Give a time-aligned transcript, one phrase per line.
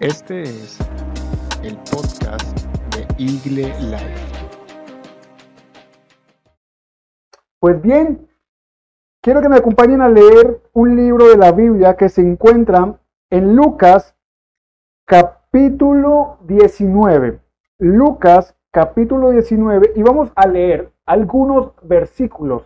[0.00, 0.78] Este es
[1.64, 2.56] el podcast
[2.94, 4.32] de Igle Life.
[7.58, 8.28] Pues bien,
[9.20, 13.56] quiero que me acompañen a leer un libro de la Biblia que se encuentra en
[13.56, 14.14] Lucas
[15.04, 17.40] capítulo 19.
[17.80, 22.62] Lucas capítulo 19 y vamos a leer algunos versículos.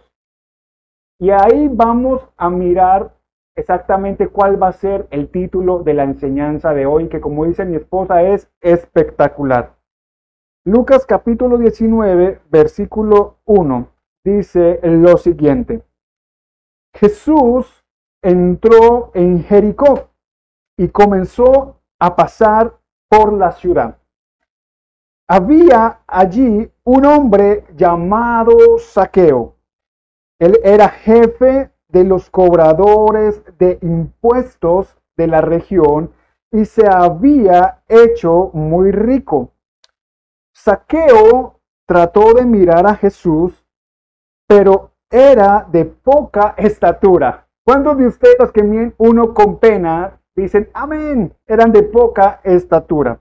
[1.18, 3.14] Y ahí vamos a mirar
[3.54, 7.64] exactamente cuál va a ser el título de la enseñanza de hoy, que como dice
[7.64, 9.76] mi esposa es espectacular.
[10.64, 13.88] Lucas capítulo 19, versículo 1,
[14.24, 15.82] dice lo siguiente.
[16.94, 17.84] Jesús
[18.22, 20.10] entró en Jericó
[20.78, 23.98] y comenzó a pasar por la ciudad.
[25.28, 29.56] Había allí un hombre llamado Saqueo.
[30.38, 36.10] Él era jefe de los cobradores de impuestos de la región
[36.50, 39.52] y se había hecho muy rico.
[40.54, 43.66] Saqueo trató de mirar a Jesús,
[44.46, 47.46] pero era de poca estatura.
[47.64, 51.34] ¿Cuántos de ustedes que miren uno con pena dicen amén?
[51.46, 53.20] Eran de poca estatura.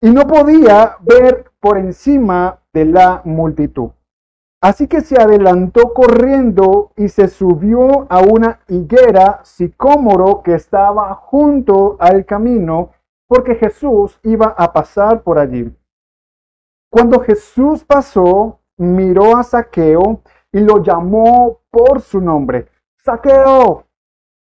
[0.00, 3.90] Y no podía ver por encima de la multitud.
[4.60, 11.96] Así que se adelantó corriendo y se subió a una higuera sicómoro que estaba junto
[12.00, 12.90] al camino,
[13.28, 15.72] porque Jesús iba a pasar por allí.
[16.90, 22.66] Cuando Jesús pasó, miró a Saqueo y lo llamó por su nombre.
[22.96, 23.84] Saqueo,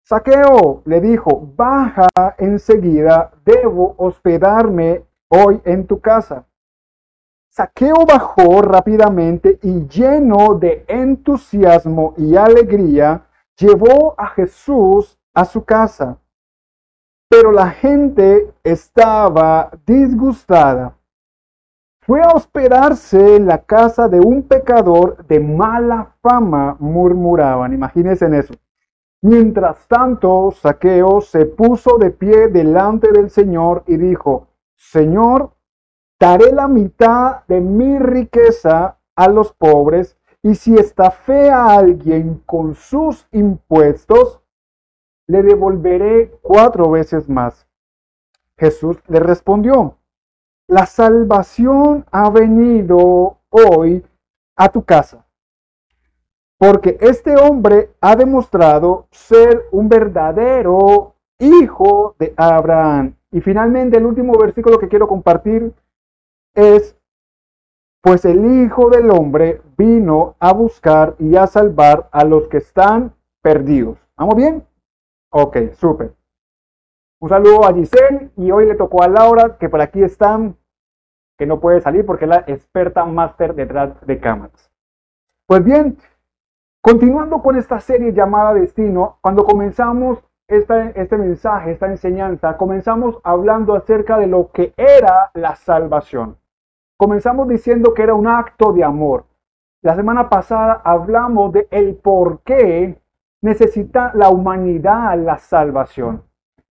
[0.04, 6.46] Saqueo, le dijo, baja enseguida, debo hospedarme hoy en tu casa.
[7.54, 13.26] Saqueo bajó rápidamente y lleno de entusiasmo y alegría,
[13.58, 16.18] llevó a Jesús a su casa.
[17.30, 20.96] Pero la gente estaba disgustada.
[22.00, 27.74] Fue a hospedarse en la casa de un pecador de mala fama, murmuraban.
[27.74, 28.54] Imagínense en eso.
[29.22, 34.48] Mientras tanto, Saqueo se puso de pie delante del Señor y dijo,
[34.78, 35.52] Señor,
[36.22, 42.76] daré la mitad de mi riqueza a los pobres, y si estafé a alguien con
[42.76, 44.40] sus impuestos,
[45.28, 47.68] le devolveré cuatro veces más.
[48.56, 49.98] Jesús le respondió,
[50.68, 54.06] la salvación ha venido hoy
[54.56, 55.26] a tu casa,
[56.60, 63.16] porque este hombre ha demostrado ser un verdadero hijo de Abraham.
[63.32, 65.74] Y finalmente el último versículo que quiero compartir
[66.54, 66.98] es,
[68.02, 73.14] pues el Hijo del Hombre vino a buscar y a salvar a los que están
[73.42, 73.98] perdidos.
[74.18, 74.66] ¿Vamos bien?
[75.32, 76.14] Ok, súper.
[77.20, 80.58] Un saludo a Giselle y hoy le tocó a Laura, que por aquí están,
[81.38, 84.72] que no puede salir porque es la experta máster detrás de cámaras.
[85.48, 85.98] Pues bien,
[86.82, 94.18] continuando con esta serie llamada Destino, cuando comenzamos este mensaje, esta enseñanza, comenzamos hablando acerca
[94.18, 96.41] de lo que era la salvación.
[97.02, 99.26] Comenzamos diciendo que era un acto de amor.
[99.82, 103.02] La semana pasada hablamos de el por qué
[103.42, 106.24] necesita la humanidad la salvación.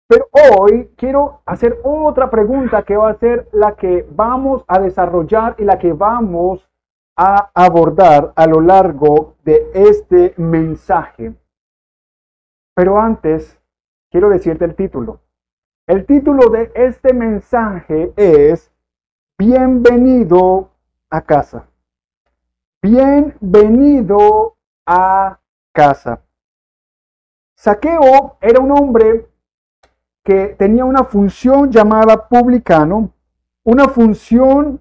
[0.09, 5.55] Pero hoy quiero hacer otra pregunta que va a ser la que vamos a desarrollar
[5.59, 6.69] y la que vamos
[7.17, 11.37] a abordar a lo largo de este mensaje.
[12.75, 13.61] Pero antes,
[14.11, 15.21] quiero decirte el título.
[15.87, 18.73] El título de este mensaje es
[19.39, 20.71] bienvenido
[21.11, 21.67] a casa.
[22.83, 25.39] Bienvenido a
[25.73, 26.23] casa.
[27.55, 29.29] Saqueo era un hombre
[30.25, 33.11] que tenía una función llamada publicano,
[33.65, 34.81] una función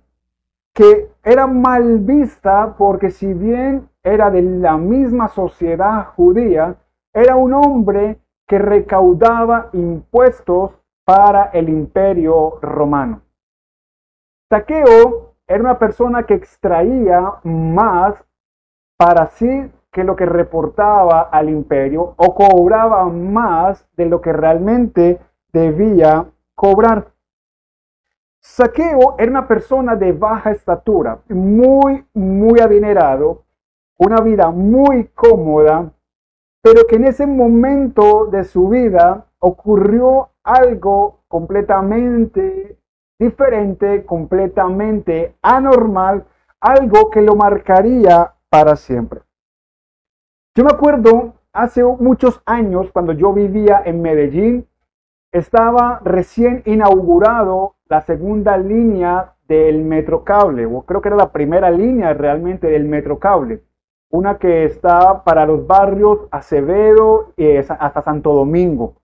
[0.74, 6.78] que era mal vista porque si bien era de la misma sociedad judía,
[7.14, 10.72] era un hombre que recaudaba impuestos
[11.04, 13.25] para el imperio romano.
[14.56, 18.24] Saqueo era una persona que extraía más
[18.98, 25.20] para sí que lo que reportaba al imperio o cobraba más de lo que realmente
[25.52, 27.08] debía cobrar.
[28.40, 33.44] Saqueo era una persona de baja estatura, muy, muy adinerado,
[33.98, 35.92] una vida muy cómoda,
[36.62, 42.80] pero que en ese momento de su vida ocurrió algo completamente
[43.20, 46.26] diferente, completamente anormal,
[46.60, 49.22] algo que lo marcaría para siempre.
[50.56, 54.68] Yo me acuerdo hace muchos años cuando yo vivía en Medellín,
[55.32, 62.14] estaba recién inaugurado la segunda línea del Metrocable, o creo que era la primera línea
[62.14, 63.62] realmente del Metrocable,
[64.10, 68.96] una que está para los barrios Acevedo y hasta Santo Domingo.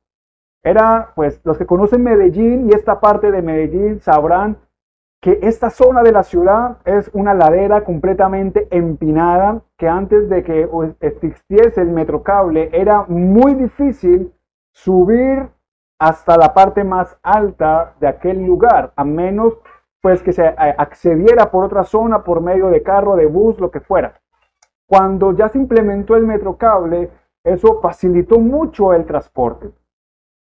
[0.63, 4.57] Era, pues, los que conocen Medellín y esta parte de Medellín sabrán
[5.21, 10.67] que esta zona de la ciudad es una ladera completamente empinada, que antes de que
[10.99, 14.33] existiese el metrocable era muy difícil
[14.73, 15.47] subir
[15.99, 19.53] hasta la parte más alta de aquel lugar, a menos
[20.01, 23.69] pues que se eh, accediera por otra zona por medio de carro, de bus, lo
[23.69, 24.19] que fuera.
[24.87, 27.11] Cuando ya se implementó el metrocable,
[27.43, 29.71] eso facilitó mucho el transporte.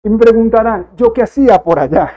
[0.04, 2.12] Y me preguntarán, ¿yo qué hacía por allá?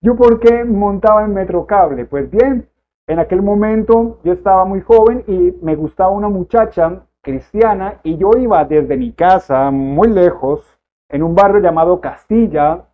[0.00, 2.04] ¿Yo por qué montaba en Metrocable?
[2.06, 2.68] Pues bien,
[3.06, 8.32] en aquel momento yo estaba muy joven y me gustaba una muchacha cristiana y yo
[8.36, 10.78] iba desde mi casa, muy lejos,
[11.08, 12.86] en un barrio llamado Castilla,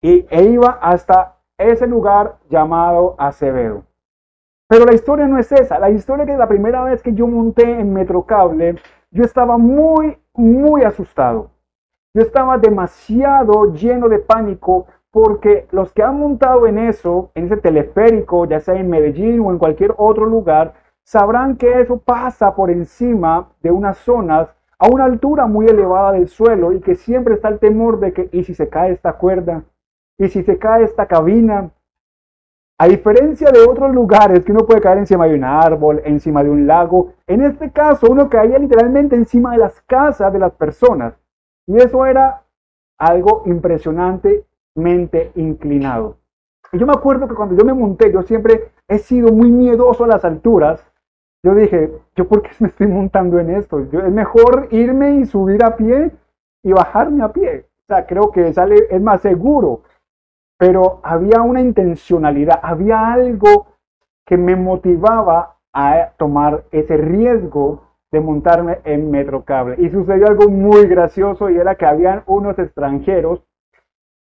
[0.00, 3.84] y, e iba hasta ese lugar llamado Acevedo.
[4.68, 5.78] Pero la historia no es esa.
[5.78, 8.76] La historia es que la primera vez que yo monté en Metrocable,
[9.10, 11.53] yo estaba muy, muy asustado.
[12.16, 17.56] Yo estaba demasiado lleno de pánico porque los que han montado en eso, en ese
[17.56, 22.70] teleférico, ya sea en Medellín o en cualquier otro lugar, sabrán que eso pasa por
[22.70, 27.48] encima de unas zonas a una altura muy elevada del suelo y que siempre está
[27.48, 29.64] el temor de que, ¿y si se cae esta cuerda?
[30.16, 31.72] ¿Y si se cae esta cabina?
[32.78, 36.50] A diferencia de otros lugares que uno puede caer encima de un árbol, encima de
[36.50, 41.14] un lago, en este caso uno caía literalmente encima de las casas de las personas.
[41.66, 42.42] Y eso era
[42.98, 44.44] algo impresionante
[44.74, 46.18] mente inclinado.
[46.72, 50.04] Y yo me acuerdo que cuando yo me monté, yo siempre he sido muy miedoso
[50.04, 50.84] a las alturas.
[51.44, 53.88] Yo dije, ¿yo por qué me estoy montando en esto?
[53.90, 56.10] Yo, es mejor irme y subir a pie
[56.62, 57.66] y bajarme a pie.
[57.84, 59.82] O sea, creo que sale, es más seguro.
[60.58, 63.66] Pero había una intencionalidad, había algo
[64.26, 67.82] que me motivaba a tomar ese riesgo
[68.14, 69.76] de montarme en Metrocable.
[69.78, 73.42] Y sucedió algo muy gracioso y era que habían unos extranjeros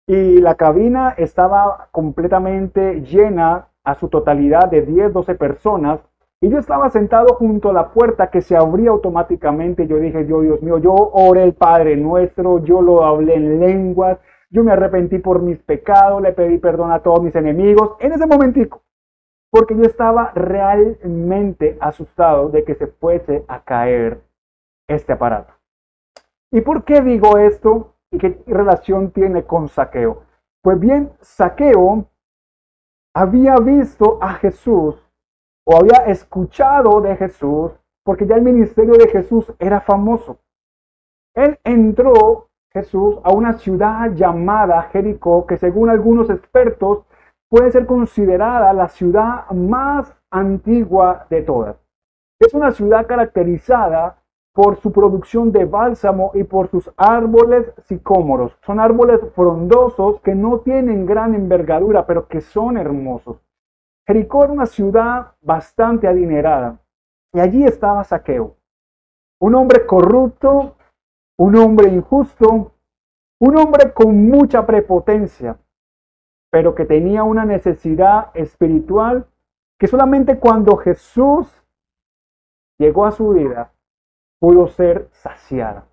[0.07, 5.99] y la cabina estaba completamente llena a su totalidad de 10, 12 personas.
[6.41, 9.87] Y yo estaba sentado junto a la puerta que se abría automáticamente.
[9.87, 14.17] Yo dije, yo, Dios mío, yo oré el Padre nuestro, yo lo hablé en lenguas,
[14.49, 17.91] yo me arrepentí por mis pecados, le pedí perdón a todos mis enemigos.
[17.99, 18.81] En ese momentico,
[19.55, 24.21] porque yo estaba realmente asustado de que se fuese a caer
[24.85, 25.53] este aparato.
[26.51, 27.95] ¿Y por qué digo esto?
[28.11, 30.23] ¿Y qué relación tiene con saqueo?
[30.61, 32.05] Pues bien, saqueo
[33.15, 35.01] había visto a Jesús
[35.65, 37.71] o había escuchado de Jesús
[38.03, 40.37] porque ya el ministerio de Jesús era famoso.
[41.33, 47.05] Él entró, Jesús, a una ciudad llamada Jericó, que según algunos expertos
[47.55, 51.77] puede ser considerada la ciudad más antigua de todas.
[52.37, 54.21] Es una ciudad caracterizada
[54.53, 58.57] por su producción de bálsamo y por sus árboles sicómoros.
[58.65, 63.37] Son árboles frondosos que no tienen gran envergadura, pero que son hermosos.
[64.05, 66.81] Jericó era una ciudad bastante adinerada
[67.31, 68.57] y allí estaba Saqueo,
[69.39, 70.75] un hombre corrupto,
[71.37, 72.73] un hombre injusto,
[73.39, 75.57] un hombre con mucha prepotencia,
[76.55, 79.27] pero que tenía una necesidad espiritual
[79.77, 81.65] que solamente cuando Jesús
[82.79, 83.73] llegó a su vida
[84.39, 85.85] pudo ser saciada.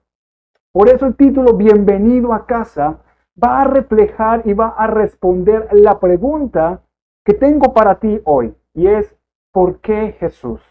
[0.70, 3.00] Por eso el título Bienvenido a casa
[3.42, 6.84] va a reflejar y va a responder la pregunta
[7.24, 9.16] que tengo para ti hoy y es
[9.50, 10.62] ¿por qué Jesús?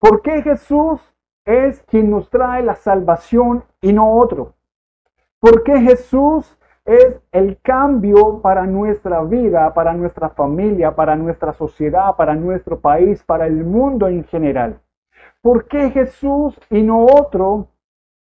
[0.00, 1.00] ¿Por qué Jesús
[1.44, 4.54] es quien nos trae la salvación y no otro?
[5.38, 6.57] ¿Por qué Jesús
[6.88, 13.22] es el cambio para nuestra vida, para nuestra familia, para nuestra sociedad, para nuestro país,
[13.22, 14.80] para el mundo en general?
[15.42, 17.68] ¿Por qué Jesús y no otro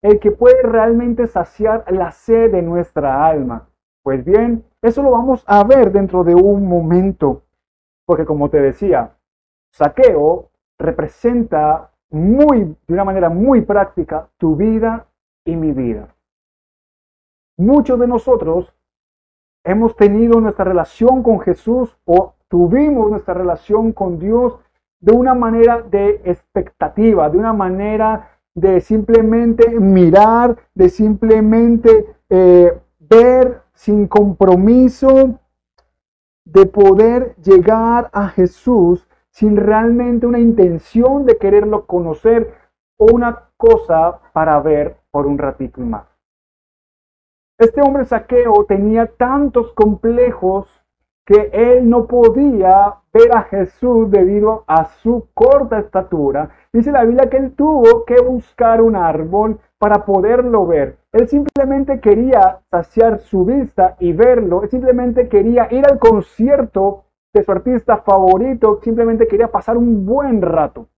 [0.03, 3.67] el que puede realmente saciar la sed de nuestra alma?
[4.03, 7.45] Pues bien, eso lo vamos a ver dentro de un momento,
[8.05, 9.17] porque como te decía,
[9.73, 15.07] saqueo representa muy, de una manera muy práctica, tu vida
[15.47, 16.15] y mi vida.
[17.61, 18.73] Muchos de nosotros
[19.65, 24.59] hemos tenido nuestra relación con Jesús o tuvimos nuestra relación con Dios
[24.99, 33.61] de una manera de expectativa, de una manera de simplemente mirar, de simplemente eh, ver
[33.75, 35.39] sin compromiso,
[36.47, 42.55] de poder llegar a Jesús sin realmente una intención de quererlo conocer
[42.97, 46.10] o una cosa para ver por un ratito más.
[47.61, 50.67] Este hombre saqueo tenía tantos complejos
[51.27, 56.49] que él no podía ver a Jesús debido a su corta estatura.
[56.73, 60.97] Dice la Biblia que él tuvo que buscar un árbol para poderlo ver.
[61.13, 64.63] Él simplemente quería saciar su vista y verlo.
[64.63, 68.81] Él simplemente quería ir al concierto de su artista favorito.
[68.83, 70.89] Simplemente quería pasar un buen rato.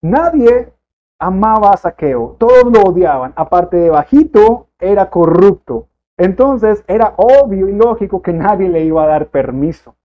[0.00, 0.72] Nadie
[1.18, 2.36] amaba a Saqueo.
[2.38, 3.32] Todos lo odiaban.
[3.34, 5.88] Aparte de bajito, era corrupto.
[6.18, 9.96] Entonces era obvio y lógico que nadie le iba a dar permiso.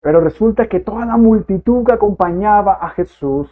[0.00, 3.50] Pero resulta que toda la multitud que acompañaba a Jesús,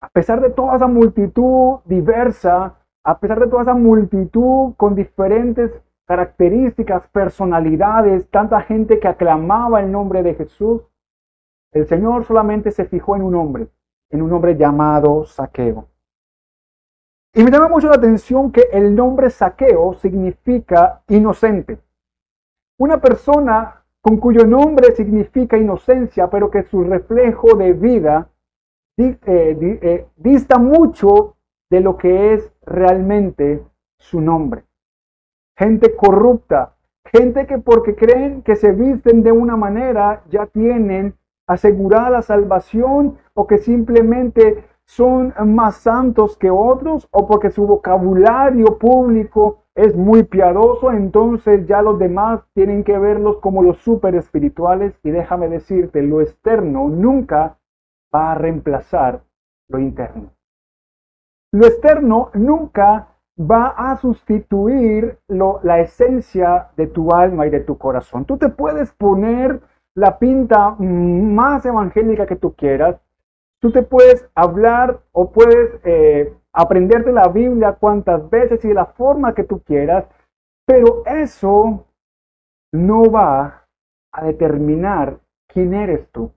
[0.00, 5.72] a pesar de toda esa multitud diversa, a pesar de toda esa multitud con diferentes
[6.06, 10.82] características, personalidades, tanta gente que aclamaba el nombre de Jesús,
[11.72, 13.68] el Señor solamente se fijó en un hombre,
[14.10, 15.88] en un hombre llamado Saqueo.
[17.36, 21.78] Y me llama mucho la atención que el nombre Saqueo significa inocente.
[22.78, 28.30] Una persona con cuyo nombre significa inocencia, pero que su reflejo de vida
[28.96, 31.36] eh, eh, dista mucho
[31.70, 33.62] de lo que es realmente
[33.98, 34.64] su nombre.
[35.58, 41.14] Gente corrupta, gente que porque creen que se visten de una manera ya tienen
[41.46, 49.64] asegurada salvación o que simplemente son más santos que otros o porque su vocabulario público
[49.74, 55.10] es muy piadoso, entonces ya los demás tienen que verlos como los super espirituales y
[55.10, 57.58] déjame decirte, lo externo nunca
[58.14, 59.22] va a reemplazar
[59.68, 60.30] lo interno.
[61.52, 68.24] Lo externo nunca va a sustituir la esencia de tu alma y de tu corazón.
[68.24, 69.60] Tú te puedes poner
[69.94, 72.96] la pinta más evangélica que tú quieras,
[73.60, 78.86] Tú te puedes hablar o puedes eh, aprenderte la Biblia cuantas veces y de la
[78.86, 80.06] forma que tú quieras,
[80.66, 81.86] pero eso
[82.72, 83.66] no va
[84.12, 86.32] a determinar quién eres tú.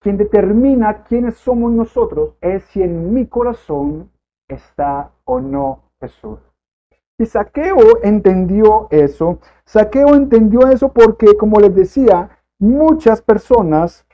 [0.00, 4.10] Quien determina quiénes somos nosotros es si en mi corazón
[4.48, 6.38] está o no Jesús.
[7.18, 9.40] Y Saqueo entendió eso.
[9.64, 14.06] Saqueo entendió eso porque, como les decía, muchas personas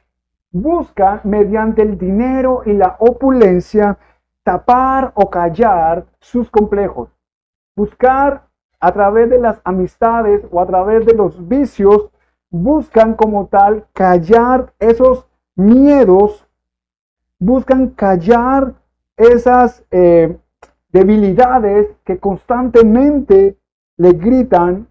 [0.54, 3.98] busca mediante el dinero y la opulencia
[4.44, 7.10] tapar o callar sus complejos.
[7.74, 8.46] Buscar
[8.78, 12.10] a través de las amistades o a través de los vicios,
[12.50, 16.46] buscan como tal callar esos miedos,
[17.40, 18.74] buscan callar
[19.16, 20.38] esas eh,
[20.90, 23.58] debilidades que constantemente
[23.96, 24.86] le gritan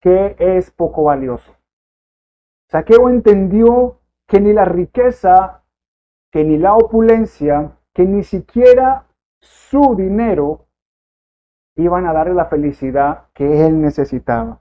[0.00, 1.52] que es poco valioso.
[2.70, 5.62] Saqueo entendió que ni la riqueza,
[6.30, 9.06] que ni la opulencia, que ni siquiera
[9.40, 10.66] su dinero
[11.76, 14.60] iban a darle la felicidad que él necesitaba.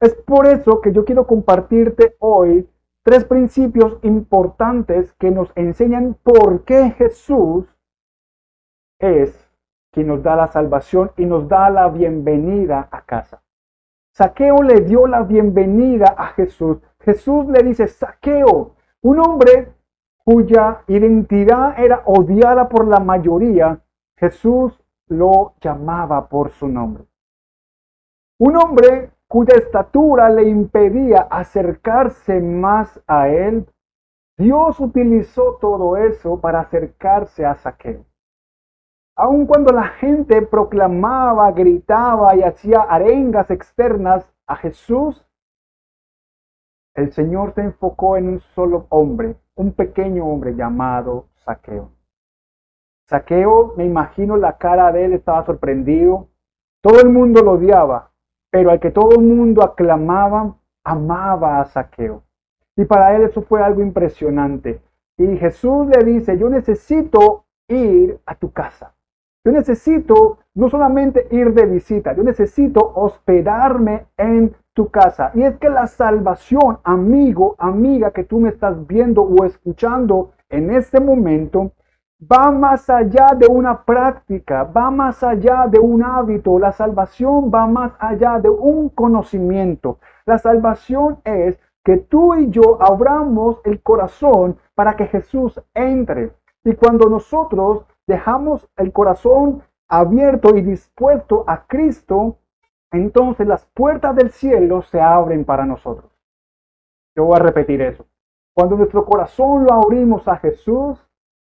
[0.00, 2.68] Es por eso que yo quiero compartirte hoy
[3.02, 7.66] tres principios importantes que nos enseñan por qué Jesús
[8.98, 9.50] es
[9.92, 13.42] quien nos da la salvación y nos da la bienvenida a casa.
[14.16, 19.74] Saqueo le dio la bienvenida a Jesús Jesús le dice, saqueo, un hombre
[20.24, 23.78] cuya identidad era odiada por la mayoría,
[24.16, 27.04] Jesús lo llamaba por su nombre.
[28.38, 33.68] Un hombre cuya estatura le impedía acercarse más a él,
[34.38, 38.05] Dios utilizó todo eso para acercarse a Saqueo.
[39.18, 45.26] Aun cuando la gente proclamaba, gritaba y hacía arengas externas a Jesús,
[46.94, 51.92] el Señor se enfocó en un solo hombre, un pequeño hombre llamado Saqueo.
[53.08, 56.28] Saqueo, me imagino la cara de él estaba sorprendido.
[56.82, 58.10] Todo el mundo lo odiaba,
[58.50, 62.22] pero al que todo el mundo aclamaba, amaba a Saqueo.
[62.76, 64.82] Y para él eso fue algo impresionante.
[65.16, 68.95] Y Jesús le dice, yo necesito ir a tu casa.
[69.46, 75.30] Yo necesito no solamente ir de visita, yo necesito hospedarme en tu casa.
[75.34, 80.70] Y es que la salvación, amigo, amiga, que tú me estás viendo o escuchando en
[80.70, 81.70] este momento,
[82.20, 86.58] va más allá de una práctica, va más allá de un hábito.
[86.58, 90.00] La salvación va más allá de un conocimiento.
[90.24, 96.32] La salvación es que tú y yo abramos el corazón para que Jesús entre.
[96.64, 102.38] Y cuando nosotros dejamos el corazón abierto y dispuesto a Cristo,
[102.92, 106.10] entonces las puertas del cielo se abren para nosotros.
[107.16, 108.06] Yo voy a repetir eso.
[108.54, 110.98] Cuando nuestro corazón lo abrimos a Jesús,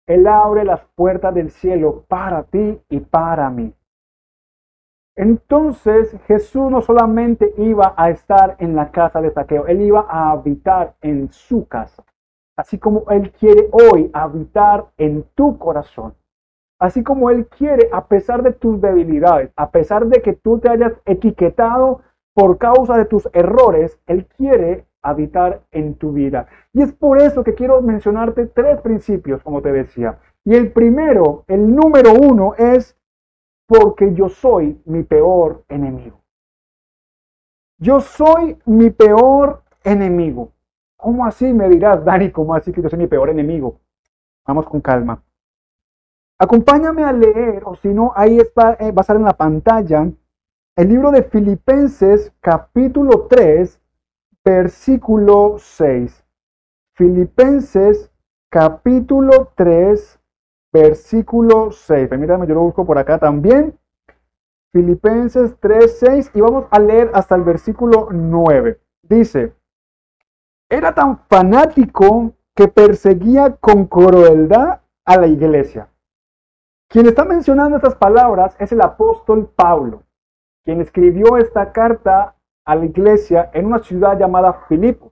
[0.08, 3.74] Él abre las puertas del cielo para ti y para mí.
[5.16, 10.32] Entonces Jesús no solamente iba a estar en la casa de Saqueo, él iba a
[10.32, 12.04] habitar en su casa,
[12.58, 16.16] así como él quiere hoy habitar en tu corazón.
[16.84, 20.68] Así como Él quiere, a pesar de tus debilidades, a pesar de que tú te
[20.68, 22.02] hayas etiquetado
[22.34, 26.48] por causa de tus errores, Él quiere habitar en tu vida.
[26.74, 30.20] Y es por eso que quiero mencionarte tres principios, como te decía.
[30.44, 32.98] Y el primero, el número uno, es
[33.66, 36.20] porque yo soy mi peor enemigo.
[37.78, 40.52] Yo soy mi peor enemigo.
[40.98, 42.30] ¿Cómo así me dirás, Dani?
[42.30, 43.80] ¿Cómo así que yo soy mi peor enemigo?
[44.46, 45.24] Vamos con calma.
[46.44, 50.12] Acompáñame a leer, o si no, ahí está, eh, va a estar en la pantalla,
[50.76, 53.80] el libro de Filipenses capítulo 3,
[54.44, 56.26] versículo 6.
[56.96, 58.12] Filipenses
[58.50, 60.20] capítulo 3,
[60.74, 62.10] versículo 6.
[62.10, 63.80] Permítame, yo lo busco por acá también.
[64.74, 68.82] Filipenses 3, 6 y vamos a leer hasta el versículo 9.
[69.02, 69.54] Dice,
[70.68, 75.88] era tan fanático que perseguía con crueldad a la iglesia.
[76.94, 80.04] Quien está mencionando estas palabras es el apóstol Pablo,
[80.64, 85.12] quien escribió esta carta a la iglesia en una ciudad llamada Filipo.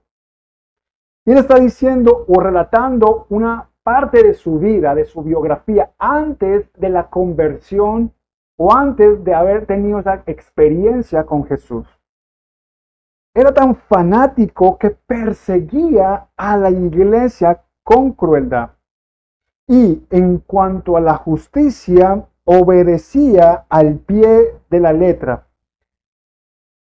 [1.26, 6.72] Y él está diciendo o relatando una parte de su vida, de su biografía, antes
[6.74, 8.14] de la conversión
[8.56, 11.88] o antes de haber tenido esa experiencia con Jesús.
[13.34, 18.70] Era tan fanático que perseguía a la iglesia con crueldad
[19.66, 25.46] y en cuanto a la justicia, obedecía al pie de la letra.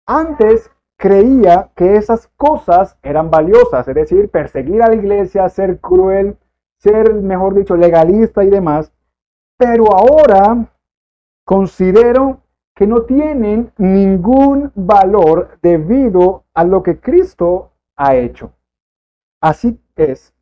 [0.07, 6.37] Antes creía que esas cosas eran valiosas, es decir, perseguir a la iglesia, ser cruel,
[6.77, 8.91] ser, mejor dicho, legalista y demás,
[9.57, 10.67] pero ahora
[11.45, 12.41] considero
[12.75, 18.51] que no tienen ningún valor debido a lo que Cristo ha hecho.
[19.41, 20.33] Así es,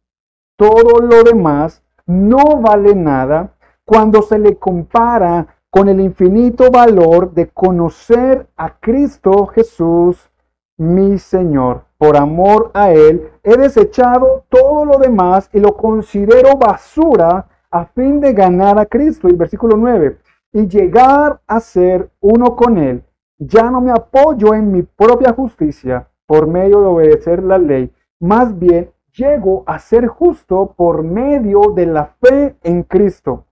[0.58, 3.54] todo lo demás no vale nada
[3.86, 10.30] cuando se le compara con el infinito valor de conocer a Cristo Jesús,
[10.78, 11.86] mi Señor.
[11.98, 18.20] Por amor a Él, he desechado todo lo demás y lo considero basura a fin
[18.20, 19.30] de ganar a Cristo.
[19.30, 20.18] Y versículo 9,
[20.54, 23.04] y llegar a ser uno con Él.
[23.40, 28.58] Ya no me apoyo en mi propia justicia por medio de obedecer la ley, más
[28.58, 33.46] bien llego a ser justo por medio de la fe en Cristo.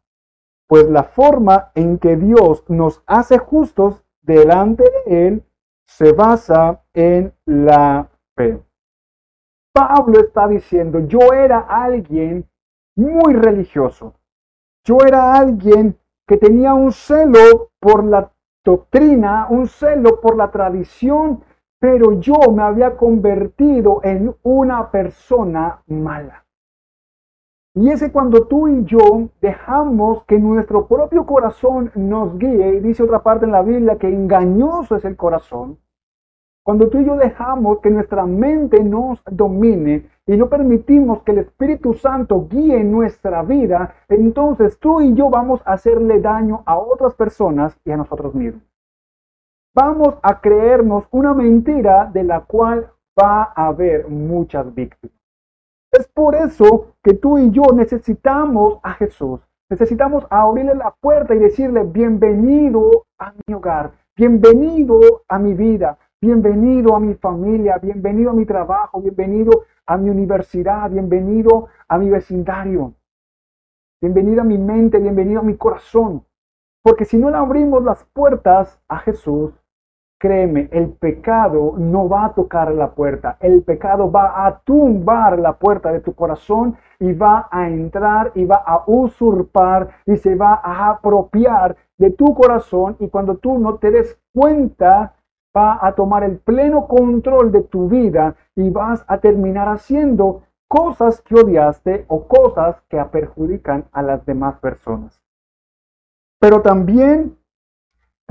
[0.67, 5.43] Pues la forma en que Dios nos hace justos delante de Él
[5.85, 8.61] se basa en la fe.
[9.73, 12.49] Pablo está diciendo, yo era alguien
[12.95, 14.15] muy religioso.
[14.83, 15.97] Yo era alguien
[16.27, 18.31] que tenía un celo por la
[18.63, 21.43] doctrina, un celo por la tradición
[21.81, 26.45] pero yo me había convertido en una persona mala.
[27.73, 33.01] Y es cuando tú y yo dejamos que nuestro propio corazón nos guíe, y dice
[33.01, 35.79] otra parte en la Biblia que engañoso es el corazón,
[36.63, 41.39] cuando tú y yo dejamos que nuestra mente nos domine y no permitimos que el
[41.39, 47.15] Espíritu Santo guíe nuestra vida, entonces tú y yo vamos a hacerle daño a otras
[47.15, 48.70] personas y a nosotros mismos
[49.73, 55.15] vamos a creernos una mentira de la cual va a haber muchas víctimas.
[55.91, 59.41] Es por eso que tú y yo necesitamos a Jesús.
[59.69, 66.95] Necesitamos abrirle la puerta y decirle, bienvenido a mi hogar, bienvenido a mi vida, bienvenido
[66.95, 72.93] a mi familia, bienvenido a mi trabajo, bienvenido a mi universidad, bienvenido a mi vecindario,
[74.01, 76.25] bienvenido a mi mente, bienvenido a mi corazón.
[76.83, 79.60] Porque si no le abrimos las puertas a Jesús,
[80.21, 85.53] Créeme, el pecado no va a tocar la puerta, el pecado va a tumbar la
[85.53, 90.61] puerta de tu corazón y va a entrar y va a usurpar y se va
[90.63, 95.15] a apropiar de tu corazón y cuando tú no te des cuenta,
[95.57, 101.19] va a tomar el pleno control de tu vida y vas a terminar haciendo cosas
[101.23, 105.19] que odiaste o cosas que perjudican a las demás personas.
[106.39, 107.40] Pero también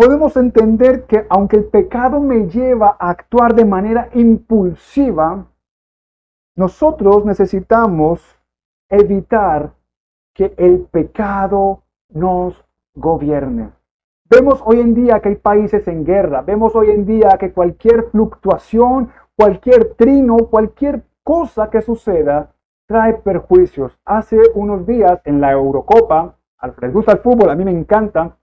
[0.00, 5.44] podemos entender que aunque el pecado me lleva a actuar de manera impulsiva,
[6.56, 8.22] nosotros necesitamos
[8.88, 9.74] evitar
[10.32, 13.72] que el pecado nos gobierne.
[14.24, 18.04] Vemos hoy en día que hay países en guerra, vemos hoy en día que cualquier
[18.04, 22.54] fluctuación, cualquier trino, cualquier cosa que suceda
[22.86, 24.00] trae perjuicios.
[24.06, 28.38] Hace unos días en la Eurocopa, al les gusta el fútbol, a mí me encanta,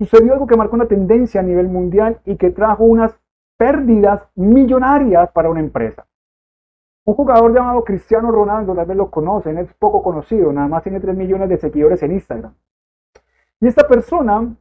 [0.00, 3.14] sucedió algo que marcó una tendencia a nivel mundial y que trajo unas
[3.58, 6.06] pérdidas millonarias para una empresa.
[7.04, 11.00] Un jugador llamado Cristiano Ronaldo, tal vez lo conocen, es poco conocido, nada más tiene
[11.00, 12.54] 3 millones de seguidores en Instagram.
[13.60, 14.56] Y esta persona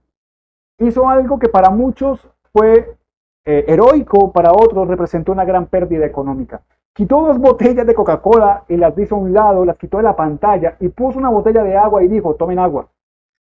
[0.77, 2.97] hizo algo que para muchos fue
[3.45, 6.63] eh, heroico, para otros representó una gran pérdida económica.
[6.93, 10.17] Quitó dos botellas de Coca-Cola y las hizo a un lado, las quitó de la
[10.17, 12.89] pantalla y puso una botella de agua y dijo, tomen agua.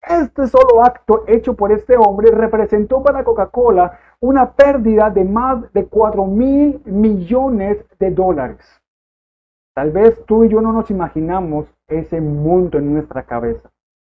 [0.02, 5.86] Este solo acto hecho por este hombre representó para Coca-Cola una pérdida de más de
[5.86, 8.80] 4 mil millones de dólares.
[9.74, 13.70] Tal vez tú y yo no nos imaginamos ese monto en nuestra cabeza.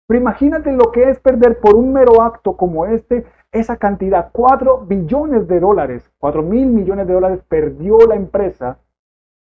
[0.07, 4.87] Pero imagínate lo que es perder por un mero acto como este esa cantidad, 4
[4.87, 8.79] billones de dólares, 4 mil millones de dólares perdió la empresa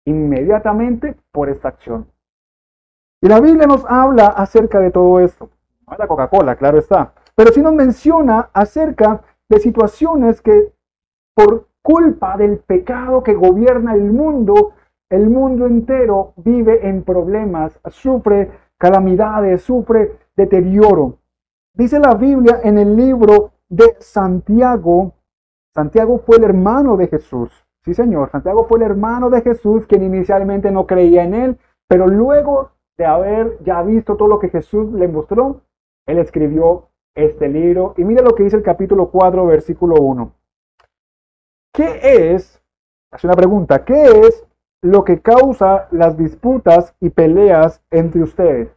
[0.05, 2.07] inmediatamente por esta acción.
[3.21, 5.49] Y la Biblia nos habla acerca de todo esto.
[5.88, 7.13] No es la Coca-Cola, claro está.
[7.36, 10.73] Pero sí nos menciona acerca de situaciones que
[11.34, 14.73] por culpa del pecado que gobierna el mundo,
[15.10, 21.19] el mundo entero vive en problemas, sufre calamidades, sufre deterioro.
[21.73, 25.13] Dice la Biblia en el libro de Santiago,
[25.73, 27.65] Santiago fue el hermano de Jesús.
[27.86, 32.08] Sí, señor, Santiago fue el hermano de Jesús quien inicialmente no creía en él, pero
[32.08, 35.62] luego de haber ya visto todo lo que Jesús le mostró,
[36.07, 37.93] él escribió este libro.
[37.97, 40.31] Y mira lo que dice el capítulo 4, versículo 1.
[41.73, 42.61] ¿Qué es,
[43.11, 44.43] hace una pregunta, qué es
[44.81, 48.75] lo que causa las disputas y peleas entre ustedes?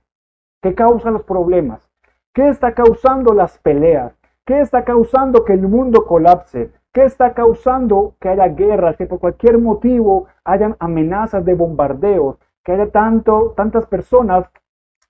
[0.62, 1.88] ¿Qué causa los problemas?
[2.34, 4.14] ¿Qué está causando las peleas?
[4.44, 6.70] ¿Qué está causando que el mundo colapse?
[6.92, 12.72] ¿Qué está causando que haya guerras, que por cualquier motivo hayan amenazas de bombardeos, que
[12.72, 14.50] haya tanto, tantas personas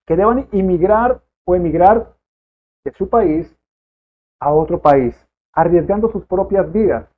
[0.07, 2.15] que deban inmigrar o emigrar
[2.85, 3.57] de su país
[4.41, 7.09] a otro país, arriesgando sus propias vidas,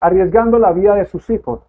[0.00, 1.66] arriesgando la vida de sus hijos?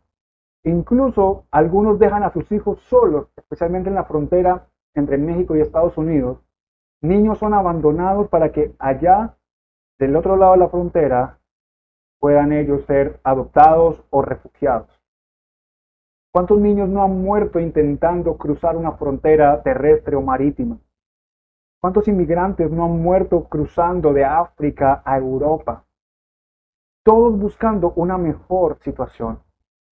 [0.64, 5.98] Incluso algunos dejan a sus hijos solos, especialmente en la frontera entre México y Estados
[5.98, 6.40] Unidos,
[7.02, 9.36] niños son abandonados para que allá,
[10.00, 11.40] del otro lado de la frontera,
[12.20, 14.88] puedan ellos ser adoptados o refugiados.
[16.32, 20.80] ¿Cuántos niños no han muerto intentando cruzar una frontera terrestre o marítima?
[21.84, 25.84] ¿Cuántos inmigrantes no han muerto cruzando de África a Europa?
[27.04, 29.40] Todos buscando una mejor situación.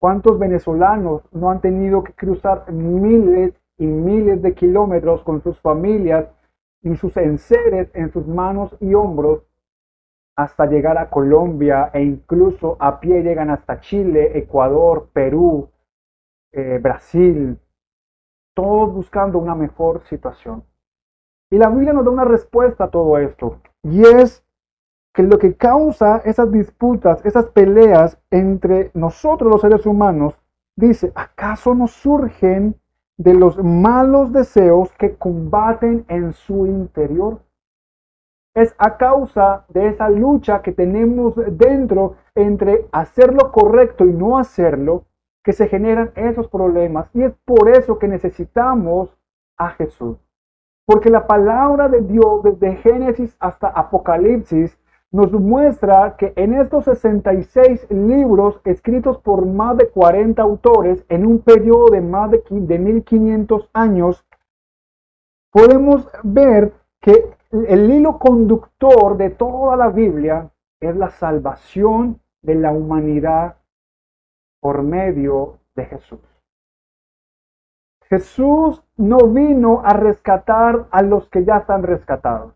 [0.00, 6.30] ¿Cuántos venezolanos no han tenido que cruzar miles y miles de kilómetros con sus familias
[6.80, 9.42] y sus enseres en sus manos y hombros
[10.34, 15.68] hasta llegar a Colombia e incluso a pie llegan hasta Chile, Ecuador, Perú,
[16.52, 17.58] eh, Brasil,
[18.54, 20.64] todos buscando una mejor situación.
[21.52, 24.44] Y la Biblia nos da una respuesta a todo esto, y es
[25.14, 30.34] que lo que causa esas disputas, esas peleas entre nosotros los seres humanos,
[30.76, 32.80] dice, ¿acaso nos surgen
[33.22, 37.40] de los malos deseos que combaten en su interior.
[38.54, 44.38] Es a causa de esa lucha que tenemos dentro entre hacer lo correcto y no
[44.38, 45.04] hacerlo
[45.44, 47.08] que se generan esos problemas.
[47.14, 49.16] Y es por eso que necesitamos
[49.56, 50.18] a Jesús.
[50.86, 54.78] Porque la palabra de Dios desde Génesis hasta Apocalipsis
[55.12, 61.40] nos muestra que en estos 66 libros escritos por más de 40 autores en un
[61.40, 64.24] periodo de más de, 1500 años,
[65.50, 72.72] podemos ver que el hilo conductor de toda la Biblia es la salvación de la
[72.72, 73.56] humanidad
[74.60, 76.31] por medio de Jesús.
[78.12, 82.52] Jesús no vino a rescatar a los que ya están rescatados.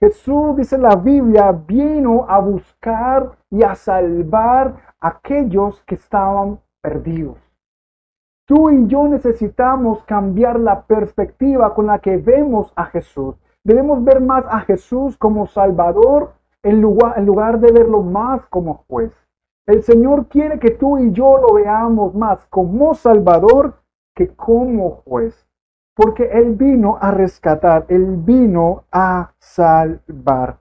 [0.00, 7.36] Jesús, dice la Biblia, vino a buscar y a salvar a aquellos que estaban perdidos.
[8.48, 13.34] Tú y yo necesitamos cambiar la perspectiva con la que vemos a Jesús.
[13.62, 18.86] Debemos ver más a Jesús como Salvador en lugar, en lugar de verlo más como
[18.88, 19.12] juez.
[19.66, 23.83] El Señor quiere que tú y yo lo veamos más como Salvador
[24.14, 25.48] que como juez
[25.94, 30.58] porque Él vino a rescatar, Él vino a salvar.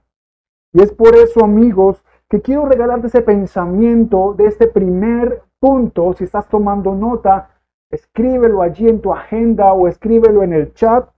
[0.72, 6.14] Y es por eso, amigos, que quiero regalarte ese pensamiento de este primer punto.
[6.14, 7.50] Si estás tomando nota,
[7.90, 11.10] escríbelo allí en tu agenda o escríbelo en el chat.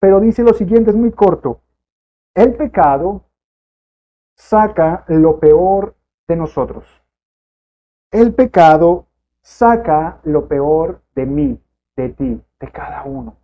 [0.00, 1.60] Pero dice lo siguiente, es muy corto.
[2.34, 3.24] El pecado
[4.36, 5.94] saca lo peor
[6.26, 6.84] de nosotros.
[8.10, 9.06] El pecado
[9.42, 11.60] saca lo peor de mí,
[11.96, 13.36] de ti de cada uno.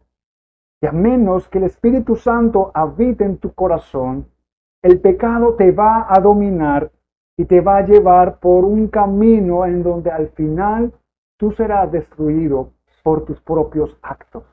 [0.80, 4.26] Y a menos que el Espíritu Santo habite en tu corazón,
[4.82, 6.92] el pecado te va a dominar
[7.36, 10.92] y te va a llevar por un camino en donde al final
[11.36, 14.44] tú serás destruido por tus propios actos.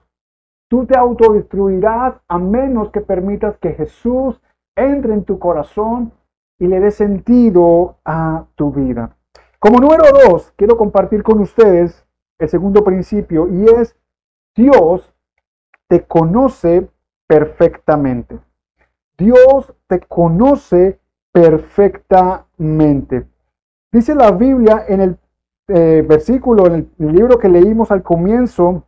[0.70, 4.42] Tú te autodestruirás a menos que permitas que Jesús
[4.76, 6.12] entre en tu corazón
[6.60, 9.16] y le dé sentido a tu vida.
[9.60, 12.05] Como número dos, quiero compartir con ustedes
[12.40, 13.96] el segundo principio y es
[14.56, 15.14] Dios
[15.88, 16.90] te conoce
[17.28, 18.40] perfectamente.
[19.18, 21.00] Dios te conoce
[21.32, 23.28] perfectamente.
[23.92, 25.18] Dice la Biblia en el
[25.68, 28.86] eh, versículo, en el libro que leímos al comienzo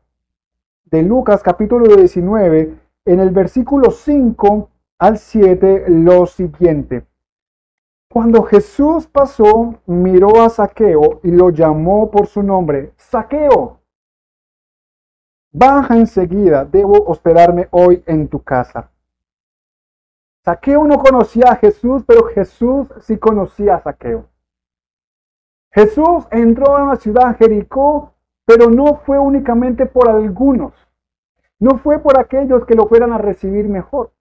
[0.86, 7.06] de Lucas capítulo 19, en el versículo 5 al 7, lo siguiente.
[8.18, 12.92] Cuando Jesús pasó, miró a Saqueo y lo llamó por su nombre.
[12.98, 13.80] Saqueo,
[15.52, 18.90] baja enseguida, debo hospedarme hoy en tu casa.
[20.44, 24.26] Saqueo no conocía a Jesús, pero Jesús sí conocía a Saqueo.
[25.72, 30.74] Jesús entró a la ciudad Jericó, pero no fue únicamente por algunos.
[31.60, 34.12] No fue por aquellos que lo fueran a recibir mejor.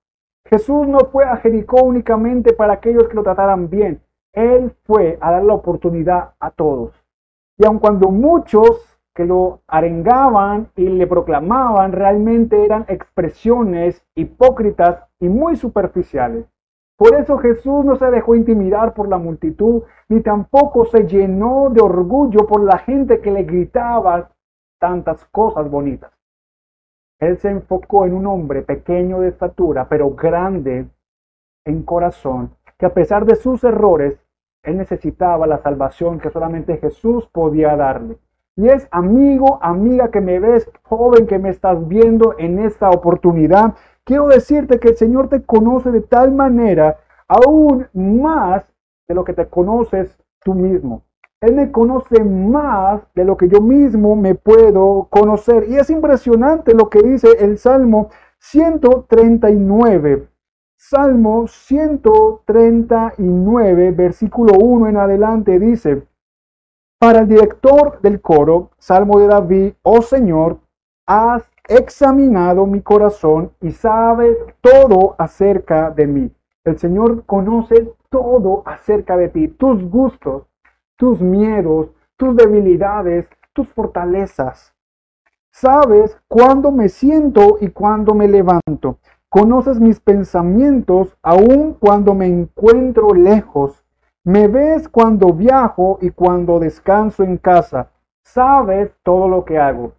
[0.48, 4.00] Jesús no fue a Jericó únicamente para aquellos que lo trataran bien.
[4.32, 6.92] Él fue a dar la oportunidad a todos.
[7.59, 15.28] Y aun cuando muchos que lo arengaban y le proclamaban realmente eran expresiones hipócritas y
[15.28, 16.46] muy superficiales.
[16.98, 21.80] Por eso Jesús no se dejó intimidar por la multitud, ni tampoco se llenó de
[21.80, 24.30] orgullo por la gente que le gritaba
[24.78, 26.15] tantas cosas bonitas.
[27.18, 30.87] Él se enfocó en un hombre pequeño de estatura, pero grande
[31.64, 34.18] en corazón, que a pesar de sus errores,
[34.62, 38.18] él necesitaba la salvación que solamente Jesús podía darle.
[38.57, 43.74] Y es amigo, amiga que me ves, joven que me estás viendo en esta oportunidad,
[44.05, 46.98] quiero decirte que el Señor te conoce de tal manera,
[47.29, 48.64] aún más
[49.09, 51.02] de lo que te conoces tú mismo.
[51.40, 55.66] Él me conoce más de lo que yo mismo me puedo conocer.
[55.68, 60.29] Y es impresionante lo que dice el Salmo 139.
[60.79, 66.07] Salmo 139, versículo 1 en adelante dice,
[66.99, 70.61] para el director del coro, Salmo de David, oh Señor,
[71.07, 76.31] has examinado mi corazón y sabes todo acerca de mí.
[76.64, 80.44] El Señor conoce todo acerca de ti, tus gustos,
[80.96, 84.74] tus miedos, tus debilidades, tus fortalezas.
[85.50, 88.98] Sabes cuándo me siento y cuándo me levanto.
[89.28, 93.85] Conoces mis pensamientos aun cuando me encuentro lejos.
[94.24, 97.90] Me ves cuando viajo y cuando descanso en casa.
[98.22, 99.92] Sabes todo lo que hago.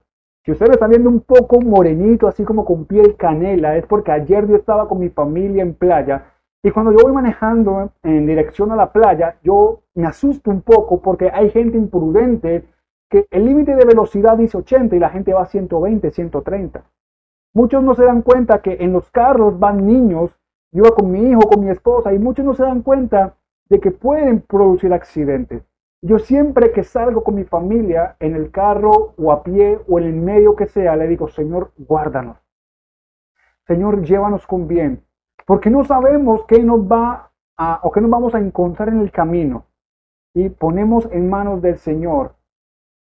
[0.43, 4.47] Si usted está viendo un poco morenito, así como con piel canela, es porque ayer
[4.47, 6.25] yo estaba con mi familia en playa
[6.67, 11.01] y cuando yo voy manejando en dirección a la playa, yo me asusto un poco
[11.01, 12.65] porque hay gente imprudente
[13.09, 16.83] que el límite de velocidad dice 80 y la gente va a 120, 130.
[17.53, 20.37] Muchos no se dan cuenta que en los carros van niños,
[20.73, 23.35] yo con mi hijo, con mi esposa, y muchos no se dan cuenta
[23.69, 25.63] de que pueden producir accidentes.
[26.01, 30.05] Yo siempre que salgo con mi familia en el carro o a pie o en
[30.05, 32.35] el medio que sea, le digo, Señor, guárdanos.
[33.65, 35.06] Señor, llévanos con bien
[35.47, 39.11] porque no sabemos qué nos va a, o qué nos vamos a encontrar en el
[39.11, 39.65] camino.
[40.35, 42.35] Y ponemos en manos del Señor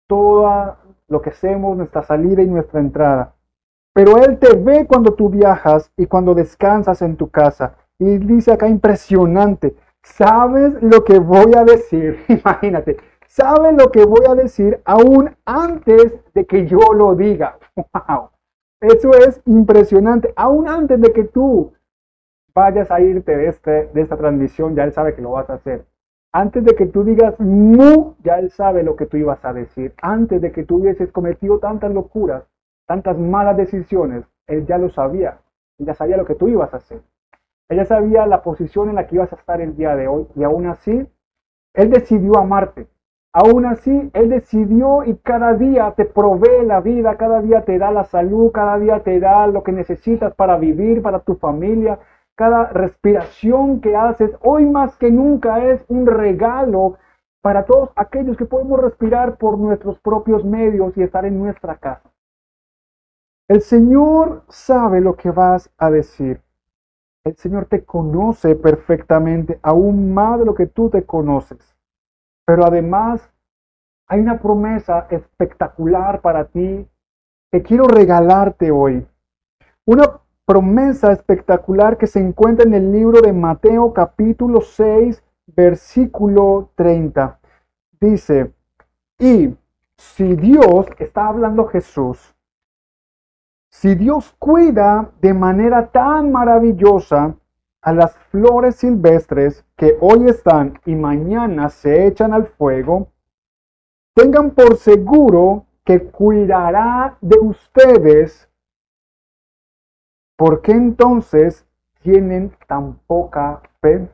[0.07, 0.75] todo
[1.07, 3.35] lo que hacemos, nuestra salida y nuestra entrada.
[3.93, 7.75] Pero Él te ve cuando tú viajas y cuando descansas en tu casa.
[7.99, 12.25] Y dice acá impresionante, ¿sabes lo que voy a decir?
[12.27, 17.59] Imagínate, ¿sabes lo que voy a decir aún antes de que yo lo diga?
[17.75, 18.31] ¡Wow!
[18.81, 21.73] Eso es impresionante, aún antes de que tú
[22.55, 25.55] vayas a irte de, este, de esta transmisión, ya Él sabe que lo vas a
[25.55, 25.85] hacer.
[26.31, 29.93] Antes de que tú digas mu, ya Él sabe lo que tú ibas a decir.
[30.01, 32.43] Antes de que tú hubieses cometido tantas locuras,
[32.87, 35.39] tantas malas decisiones, Él ya lo sabía.
[35.77, 37.01] Ya sabía lo que tú ibas a hacer.
[37.69, 40.27] Él ya sabía la posición en la que ibas a estar el día de hoy.
[40.35, 41.07] Y aún así,
[41.73, 42.87] Él decidió amarte.
[43.31, 47.89] Aún así, Él decidió y cada día te provee la vida, cada día te da
[47.91, 51.99] la salud, cada día te da lo que necesitas para vivir, para tu familia,
[52.35, 56.97] cada respiración que haces, hoy más que nunca es un regalo
[57.41, 62.09] para todos aquellos que podemos respirar por nuestros propios medios y estar en nuestra casa.
[63.49, 66.41] El Señor sabe lo que vas a decir.
[67.25, 71.75] El Señor te conoce perfectamente, aún más de lo que tú te conoces.
[72.45, 73.29] Pero además
[74.07, 76.87] hay una promesa espectacular para ti
[77.51, 79.05] que quiero regalarte hoy.
[79.85, 87.39] Una promesa espectacular que se encuentra en el libro de Mateo capítulo 6, versículo 30.
[87.99, 88.53] Dice,
[89.19, 89.55] y
[89.97, 92.35] si Dios, está hablando Jesús,
[93.69, 97.35] si Dios cuida de manera tan maravillosa
[97.81, 103.07] a las flores silvestres que hoy están y mañana se echan al fuego,
[104.13, 108.49] tengan por seguro que cuidará de ustedes.
[110.35, 111.65] ¿Por qué entonces
[112.01, 114.09] tienen tan poca fe?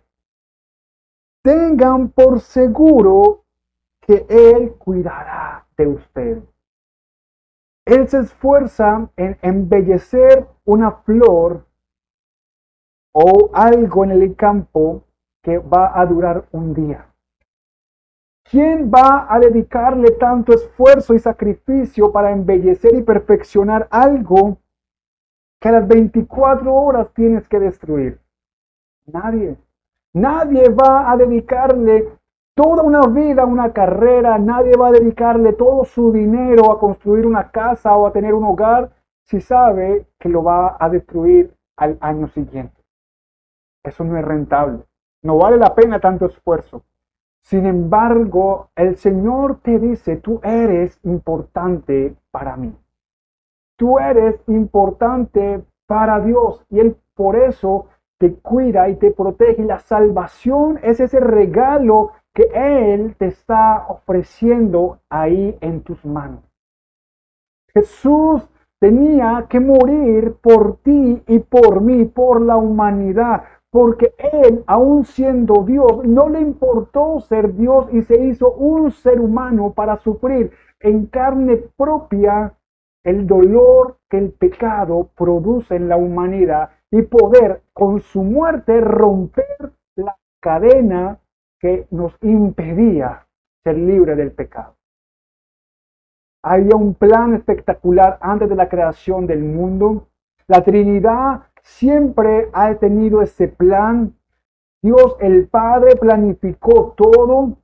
[1.41, 3.45] Tengan por seguro
[4.01, 6.43] que Él cuidará de ustedes.
[7.85, 11.65] Él se esfuerza en embellecer una flor
[13.13, 15.03] o algo en el campo
[15.41, 17.07] que va a durar un día.
[18.43, 24.57] ¿Quién va a dedicarle tanto esfuerzo y sacrificio para embellecer y perfeccionar algo
[25.59, 28.19] que a las 24 horas tienes que destruir?
[29.05, 29.57] Nadie.
[30.13, 32.07] Nadie va a dedicarle
[32.55, 37.51] toda una vida, una carrera, nadie va a dedicarle todo su dinero a construir una
[37.51, 38.91] casa o a tener un hogar
[39.23, 42.83] si sabe que lo va a destruir al año siguiente.
[43.83, 44.83] Eso no es rentable.
[45.21, 46.83] No vale la pena tanto esfuerzo.
[47.41, 52.75] Sin embargo, el Señor te dice, tú eres importante para mí.
[53.79, 57.85] Tú eres importante para Dios y Él por eso
[58.19, 59.61] te cuida y te protege.
[59.61, 66.43] Y la salvación es ese regalo que Él te está ofreciendo ahí en tus manos.
[67.73, 68.49] Jesús
[68.81, 75.63] tenía que morir por ti y por mí, por la humanidad, porque él, aun siendo
[75.63, 81.05] Dios, no le importó ser Dios y se hizo un ser humano para sufrir en
[81.05, 82.53] carne propia
[83.03, 89.73] el dolor que el pecado produce en la humanidad y poder con su muerte romper
[89.95, 91.19] la cadena
[91.59, 93.27] que nos impedía
[93.63, 94.75] ser libre del pecado.
[96.43, 100.07] Había un plan espectacular antes de la creación del mundo.
[100.47, 104.15] La Trinidad siempre ha tenido ese plan.
[104.81, 107.57] Dios el Padre planificó todo.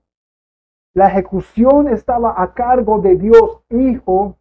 [0.94, 4.38] La ejecución estaba a cargo de Dios Hijo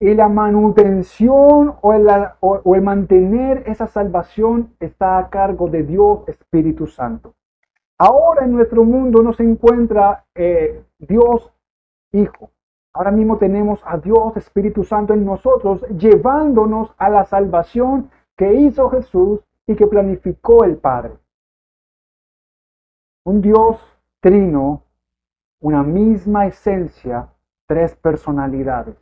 [0.00, 7.34] y la manutención o el, mantener esa salvación está a cargo de Dios Espíritu Santo.
[7.98, 11.50] Ahora en nuestro mundo no se encuentra eh, Dios
[12.12, 12.50] Hijo.
[12.92, 18.88] Ahora mismo tenemos a Dios Espíritu Santo en nosotros, llevándonos a la salvación que hizo
[18.90, 21.14] Jesús y que planificó el Padre.
[23.24, 23.80] Un Dios
[24.20, 24.82] trino,
[25.60, 27.30] una misma esencia,
[27.66, 28.96] tres personalidades,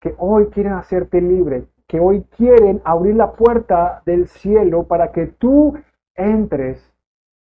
[0.00, 5.26] que hoy quieren hacerte libre, que hoy quieren abrir la puerta del cielo para que
[5.26, 5.76] tú
[6.14, 6.92] entres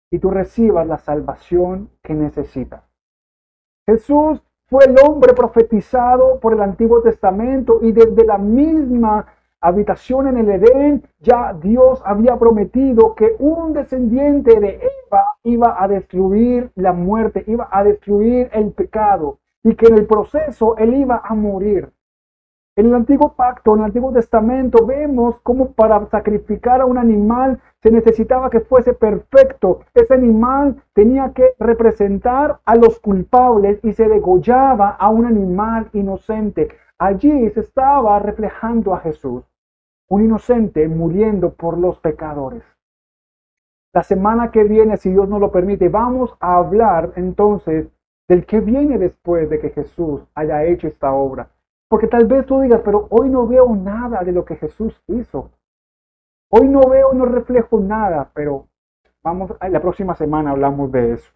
[0.10, 2.84] y tú recibas la salvación que necesitas.
[3.86, 9.28] Jesús fue el hombre profetizado por el Antiguo Testamento y desde la misma
[9.62, 15.88] habitación en el Edén, ya Dios había prometido que un descendiente de Eva iba a
[15.88, 21.22] destruir la muerte, iba a destruir el pecado y que en el proceso él iba
[21.24, 21.90] a morir.
[22.78, 27.60] En el antiguo pacto, en el antiguo testamento, vemos cómo para sacrificar a un animal
[27.82, 29.80] se necesitaba que fuese perfecto.
[29.96, 36.68] Ese animal tenía que representar a los culpables y se degollaba a un animal inocente.
[37.00, 39.44] Allí se estaba reflejando a Jesús,
[40.08, 42.62] un inocente muriendo por los pecadores.
[43.92, 47.88] La semana que viene, si Dios nos lo permite, vamos a hablar entonces
[48.30, 51.50] del que viene después de que Jesús haya hecho esta obra.
[51.90, 55.52] Porque tal vez tú digas, pero hoy no veo nada de lo que Jesús hizo.
[56.50, 58.68] Hoy no veo, no reflejo nada, pero
[59.24, 61.32] vamos, la próxima semana hablamos de eso.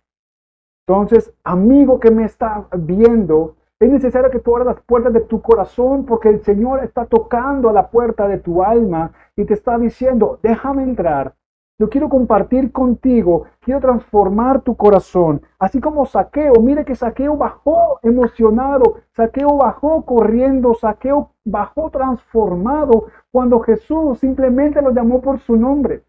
[0.87, 5.41] Entonces, amigo que me está viendo, es necesario que tú abras las puertas de tu
[5.41, 9.77] corazón porque el Señor está tocando a la puerta de tu alma y te está
[9.77, 11.33] diciendo, déjame entrar.
[11.81, 15.41] Yo quiero compartir contigo, quiero transformar tu corazón.
[15.57, 23.61] Así como Saqueo, mire que Saqueo bajó emocionado, Saqueo bajó corriendo, Saqueo bajó transformado cuando
[23.61, 26.03] Jesús simplemente lo llamó por su nombre.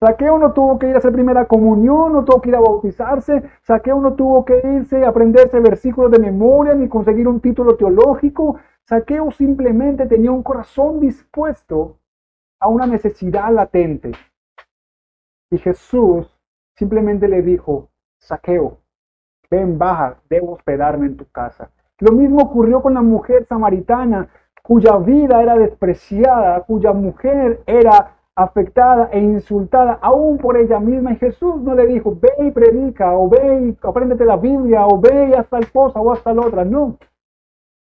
[0.00, 3.42] Saqueo no tuvo que ir a hacer primera comunión, no tuvo que ir a bautizarse,
[3.64, 8.60] Saqueo no tuvo que irse a aprenderse versículos de memoria ni conseguir un título teológico.
[8.84, 11.98] Saqueo simplemente tenía un corazón dispuesto
[12.58, 14.12] a una necesidad latente.
[15.50, 16.26] Y Jesús
[16.76, 17.88] simplemente le dijo,
[18.18, 18.78] Saqueo,
[19.50, 21.70] ven, baja, debo hospedarme en tu casa.
[21.98, 24.28] Lo mismo ocurrió con la mujer samaritana
[24.62, 31.12] cuya vida era despreciada, cuya mujer era afectada e insultada aún por ella misma.
[31.12, 35.00] Y Jesús no le dijo, ve y predica, o ve y apréndete la Biblia, o
[35.00, 36.64] ve y hasta tal cosa o hasta la otra.
[36.64, 36.98] No.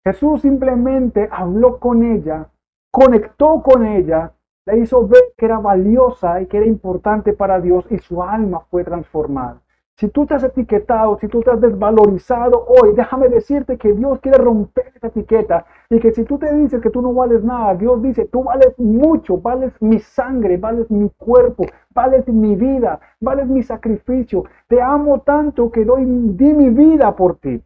[0.05, 2.49] Jesús simplemente habló con ella,
[2.91, 4.33] conectó con ella,
[4.65, 8.61] la hizo ver que era valiosa y que era importante para Dios y su alma
[8.71, 9.61] fue transformada.
[9.97, 14.21] Si tú te has etiquetado, si tú te has desvalorizado hoy, déjame decirte que Dios
[14.21, 17.75] quiere romper esa etiqueta y que si tú te dices que tú no vales nada,
[17.75, 23.49] Dios dice, tú vales mucho, vales mi sangre, vales mi cuerpo, vales mi vida, vales
[23.49, 24.45] mi sacrificio.
[24.67, 27.63] Te amo tanto que doy, di mi vida por ti.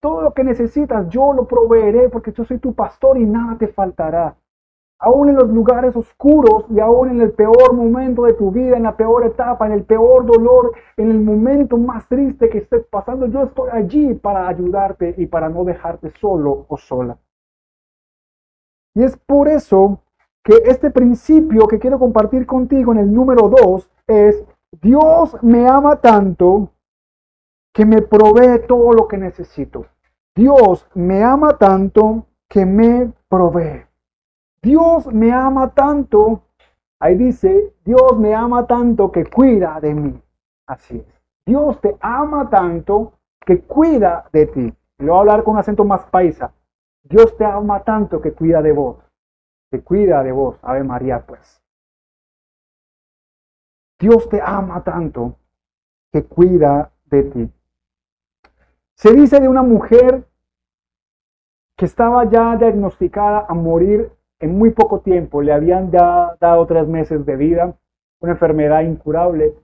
[0.00, 3.68] Todo lo que necesitas yo lo proveeré porque yo soy tu pastor y nada te
[3.68, 4.36] faltará
[5.00, 8.82] aún en los lugares oscuros y aún en el peor momento de tu vida, en
[8.82, 13.26] la peor etapa, en el peor dolor, en el momento más triste que estés pasando,
[13.26, 17.18] yo estoy allí para ayudarte y para no dejarte solo o sola.
[18.94, 20.02] Y es por eso
[20.44, 24.44] que este principio que quiero compartir contigo en el número 2 es,
[24.82, 26.70] Dios me ama tanto
[27.72, 29.86] que me provee todo lo que necesito.
[30.34, 33.89] Dios me ama tanto que me provee.
[34.62, 36.42] Dios me ama tanto,
[37.00, 40.22] ahí dice, Dios me ama tanto que cuida de mí.
[40.66, 41.22] Así es.
[41.46, 44.74] Dios te ama tanto que cuida de ti.
[44.98, 46.52] Le voy a hablar con un acento más paisa.
[47.02, 48.98] Dios te ama tanto que cuida de vos.
[49.70, 50.58] Que cuida de vos.
[50.62, 51.60] Ave María, pues.
[53.98, 55.36] Dios te ama tanto
[56.12, 57.52] que cuida de ti.
[58.94, 60.28] Se dice de una mujer
[61.76, 66.88] que estaba ya diagnosticada a morir en muy poco tiempo, le habían ya dado tres
[66.88, 67.76] meses de vida,
[68.20, 69.54] una enfermedad incurable.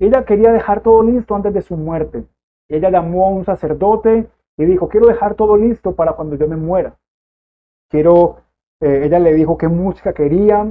[0.00, 2.24] Ella quería dejar todo listo antes de su muerte.
[2.68, 6.56] Ella llamó a un sacerdote y dijo, quiero dejar todo listo para cuando yo me
[6.56, 6.96] muera.
[7.88, 8.38] Quiero,
[8.80, 10.66] eh, ella le dijo qué música quería,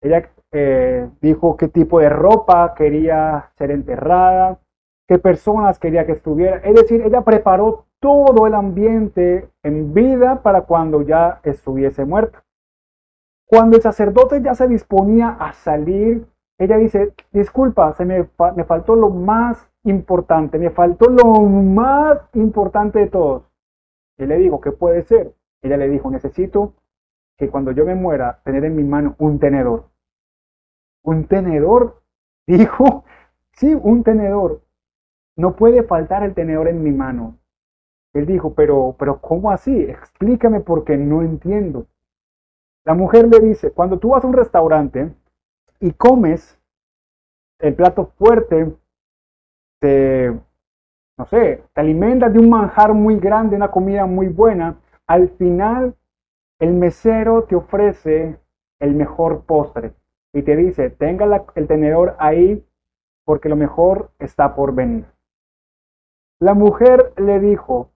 [0.00, 4.60] ella eh, dijo qué tipo de ropa quería ser enterrada,
[5.08, 6.58] qué personas quería que estuviera.
[6.58, 12.41] Es decir, ella preparó todo el ambiente en vida para cuando ya estuviese muerta.
[13.52, 16.26] Cuando el sacerdote ya se disponía a salir,
[16.58, 18.26] ella dice, disculpa, se me,
[18.56, 23.42] me faltó lo más importante, me faltó lo más importante de todos.
[24.16, 25.34] Él le dijo, ¿qué puede ser?
[25.60, 26.72] Ella le dijo, necesito
[27.36, 29.84] que cuando yo me muera, tener en mi mano un tenedor.
[31.02, 32.00] ¿Un tenedor?
[32.46, 33.04] Dijo,
[33.52, 34.62] sí, un tenedor.
[35.36, 37.36] No puede faltar el tenedor en mi mano.
[38.14, 39.78] Él dijo, pero, pero ¿cómo así?
[39.78, 41.86] Explícame porque no entiendo.
[42.84, 45.14] La mujer le dice, cuando tú vas a un restaurante
[45.80, 46.58] y comes
[47.60, 48.74] el plato fuerte,
[49.80, 50.30] te,
[51.16, 55.94] no sé, te alimentas de un manjar muy grande, una comida muy buena, al final
[56.60, 58.38] el mesero te ofrece
[58.80, 59.94] el mejor postre
[60.32, 62.64] y te dice, tenga el tenedor ahí
[63.24, 65.06] porque lo mejor está por venir.
[66.40, 67.92] La mujer le dijo,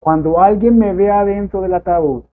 [0.00, 2.24] cuando alguien me vea dentro del ataúd,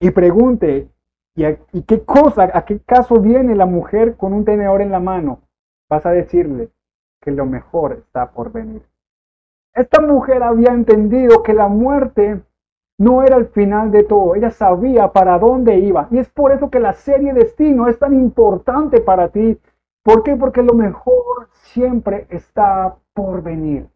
[0.00, 0.88] y pregunte,
[1.34, 5.40] ¿y, qué cosa, a qué caso viene la mujer con un tenedor en la mano?
[5.88, 6.70] Vas a decirle
[7.20, 8.82] que lo mejor está por venir.
[9.74, 12.42] Esta mujer había entendido que la muerte
[12.98, 16.08] no era el final de todo, ella sabía para dónde iba.
[16.10, 19.58] Y es por eso que la serie Destino es tan importante para ti.
[20.02, 20.36] ¿Por qué?
[20.36, 23.88] Porque lo mejor siempre está por venir.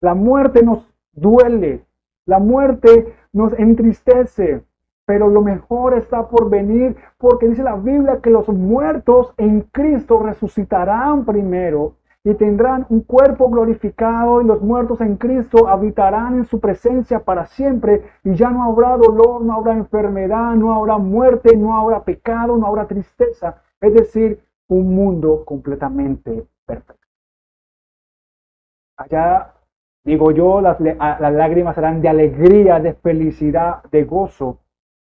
[0.00, 1.84] La muerte nos duele,
[2.24, 4.62] la muerte nos entristece,
[5.06, 10.18] pero lo mejor está por venir, porque dice la Biblia que los muertos en Cristo
[10.18, 11.94] resucitarán primero
[12.24, 17.46] y tendrán un cuerpo glorificado y los muertos en Cristo habitarán en su presencia para
[17.46, 22.56] siempre y ya no habrá dolor, no habrá enfermedad, no habrá muerte, no habrá pecado,
[22.56, 27.06] no habrá tristeza, es decir, un mundo completamente perfecto.
[28.96, 29.52] Allá,
[30.04, 34.58] digo yo, las, las lágrimas serán de alegría, de felicidad, de gozo,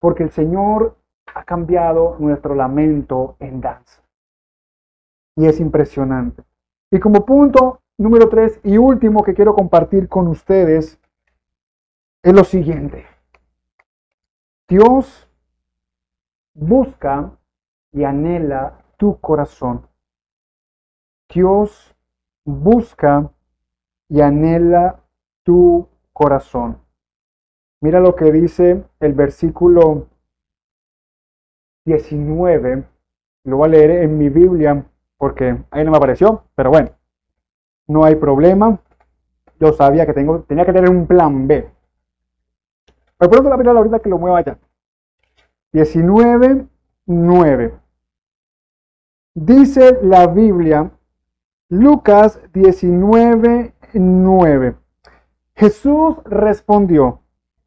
[0.07, 0.97] porque el Señor
[1.35, 4.05] ha cambiado nuestro lamento en danza.
[5.35, 6.45] Y es impresionante.
[6.93, 11.01] Y como punto número tres y último que quiero compartir con ustedes
[12.23, 13.05] es lo siguiente.
[14.69, 15.29] Dios
[16.55, 17.37] busca
[17.91, 19.89] y anhela tu corazón.
[21.29, 21.97] Dios
[22.45, 23.29] busca
[24.09, 25.01] y anhela
[25.43, 26.86] tu corazón.
[27.81, 30.07] Mira lo que dice el versículo
[31.85, 32.85] 19.
[33.45, 34.87] Lo voy a leer en mi Biblia
[35.18, 36.91] porque ahí no me apareció, pero bueno,
[37.87, 38.81] no hay problema.
[39.59, 41.70] Yo sabía que tengo, tenía que tener un plan B.
[43.18, 44.59] Me pronto la Biblia ahorita que lo mueva ya.
[45.72, 46.66] 19,
[47.07, 47.74] 9.
[49.35, 50.91] Dice la Biblia,
[51.68, 54.77] Lucas 19, 9.
[55.55, 57.22] Jesús respondió,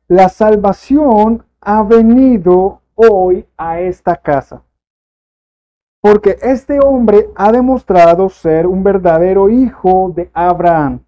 [0.10, 4.64] la salvación ha venido hoy a esta casa,
[6.01, 11.05] porque este hombre ha demostrado ser un verdadero hijo de Abraham,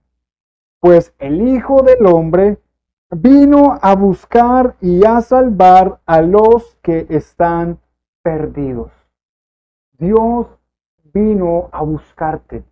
[0.79, 2.59] pues el Hijo del Hombre
[3.09, 7.79] vino a buscar y a salvar a los que están
[8.21, 8.91] perdidos.
[9.97, 10.47] Dios
[11.11, 12.63] vino a buscarte.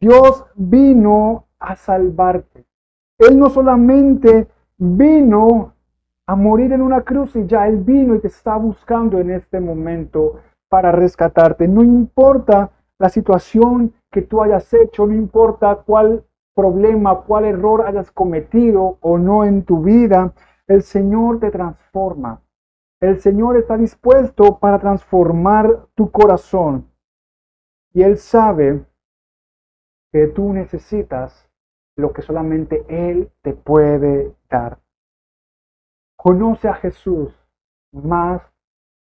[0.00, 2.64] Dios vino a salvarte.
[3.18, 4.48] Él no solamente
[4.80, 5.74] vino
[6.26, 9.60] a morir en una cruz y ya Él vino y te está buscando en este
[9.60, 11.68] momento para rescatarte.
[11.68, 16.24] No importa la situación que tú hayas hecho, no importa cuál
[16.54, 20.32] problema, cuál error hayas cometido o no en tu vida,
[20.66, 22.40] el Señor te transforma.
[23.00, 26.86] El Señor está dispuesto para transformar tu corazón.
[27.92, 28.84] Y Él sabe
[30.12, 31.49] que tú necesitas
[32.00, 34.78] lo que solamente Él te puede dar.
[36.16, 37.34] Conoce a Jesús
[37.92, 38.42] más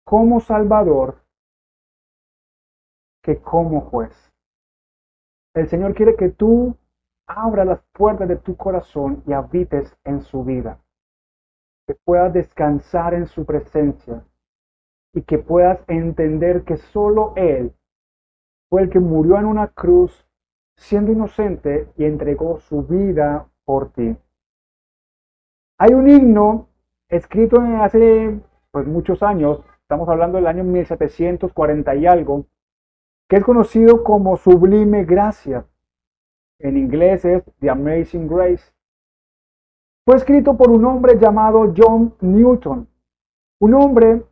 [0.05, 1.23] como Salvador
[3.23, 4.33] que como juez.
[5.55, 6.77] El Señor quiere que tú
[7.27, 10.81] abra las puertas de tu corazón y habites en su vida.
[11.87, 14.25] Que puedas descansar en su presencia
[15.15, 17.75] y que puedas entender que solo Él
[18.69, 20.28] fue el que murió en una cruz
[20.79, 24.17] siendo inocente y entregó su vida por ti.
[25.79, 26.69] Hay un himno
[27.09, 32.47] escrito hace pues, muchos años, estamos hablando del año 1740 y algo,
[33.29, 35.67] que es conocido como Sublime Gracia.
[36.61, 38.73] En inglés es The Amazing Grace.
[40.07, 42.89] Fue escrito por un hombre llamado John Newton,
[43.61, 44.25] un hombre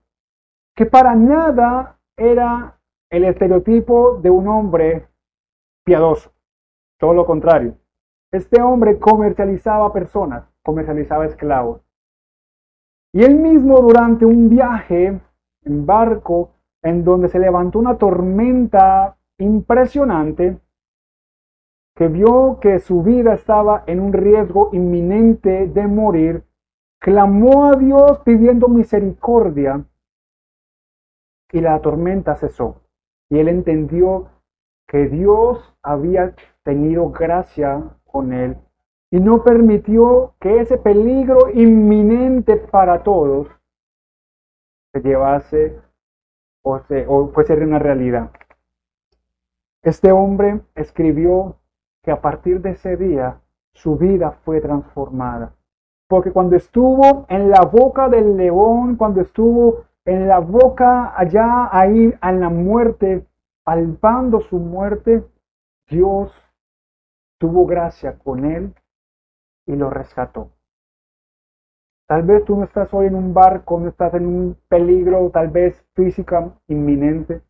[0.74, 2.78] que para nada era
[3.11, 5.09] el estereotipo de un hombre
[5.84, 6.36] piadoso.
[6.99, 7.76] Todo lo contrario.
[8.32, 11.82] Este hombre comercializaba personas, comercializaba esclavos.
[13.12, 15.20] Y él mismo durante un viaje
[15.62, 16.51] en barco
[16.82, 20.59] en donde se levantó una tormenta impresionante,
[21.94, 26.44] que vio que su vida estaba en un riesgo inminente de morir,
[27.01, 29.84] clamó a Dios pidiendo misericordia
[31.53, 32.82] y la tormenta cesó.
[33.30, 34.28] Y él entendió
[34.89, 38.57] que Dios había tenido gracia con él
[39.11, 43.49] y no permitió que ese peligro inminente para todos
[44.93, 45.80] se llevase
[46.62, 48.30] o, se, o fuese una realidad.
[49.82, 51.57] Este hombre escribió
[52.03, 53.41] que a partir de ese día
[53.72, 55.55] su vida fue transformada.
[56.09, 62.14] Porque cuando estuvo en la boca del león, cuando estuvo en la boca allá, ahí,
[62.22, 63.26] en la muerte,
[63.67, 65.25] palpando su muerte,
[65.89, 66.33] Dios
[67.41, 68.73] tuvo gracia con él
[69.67, 70.53] y lo rescató.
[72.07, 75.49] Tal vez tú no estás hoy en un barco, no estás en un peligro, tal
[75.49, 77.43] vez física inminente,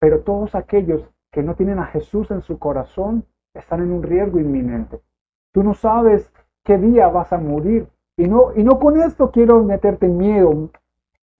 [0.00, 4.40] pero todos aquellos que no tienen a Jesús en su corazón están en un riesgo
[4.40, 5.00] inminente.
[5.52, 6.32] Tú no sabes
[6.64, 7.88] qué día vas a morir.
[8.16, 10.70] Y no, y no con esto quiero meterte miedo.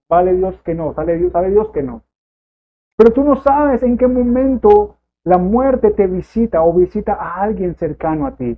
[0.08, 2.05] Vale Dios que no, sabe Dios, sabe Dios que no.
[2.96, 7.74] Pero tú no sabes en qué momento la muerte te visita o visita a alguien
[7.74, 8.56] cercano a ti.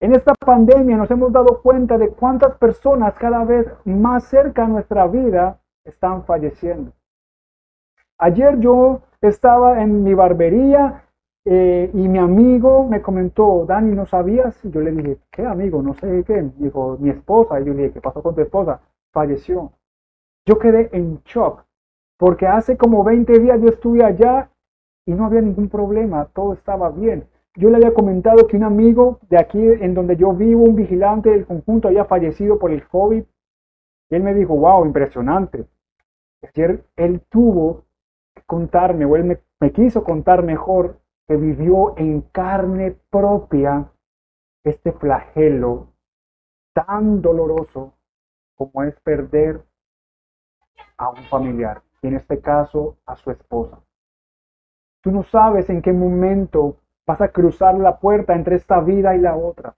[0.00, 4.68] En esta pandemia nos hemos dado cuenta de cuántas personas cada vez más cerca a
[4.68, 6.92] nuestra vida están falleciendo.
[8.18, 11.04] Ayer yo estaba en mi barbería
[11.44, 14.62] eh, y mi amigo me comentó, Dani, ¿no sabías?
[14.64, 15.82] Y yo le dije, ¿qué amigo?
[15.82, 16.50] No sé qué.
[16.56, 17.60] Dijo, mi esposa.
[17.60, 18.80] Y yo le dije, ¿qué pasó con tu esposa?
[19.12, 19.72] Falleció.
[20.44, 21.64] Yo quedé en shock,
[22.18, 24.50] porque hace como 20 días yo estuve allá
[25.06, 27.26] y no había ningún problema, todo estaba bien.
[27.54, 31.30] Yo le había comentado que un amigo de aquí en donde yo vivo, un vigilante
[31.30, 33.24] del conjunto, había fallecido por el COVID.
[34.10, 35.66] Y él me dijo, wow, impresionante.
[36.42, 37.84] Ayer él tuvo
[38.34, 43.90] que contarme, o él me, me quiso contar mejor, que vivió en carne propia
[44.64, 45.88] este flagelo
[46.72, 47.94] tan doloroso
[48.54, 49.62] como es perder
[50.96, 53.80] a un familiar, y en este caso a su esposa.
[55.02, 56.76] Tú no sabes en qué momento
[57.06, 59.74] vas a cruzar la puerta entre esta vida y la otra.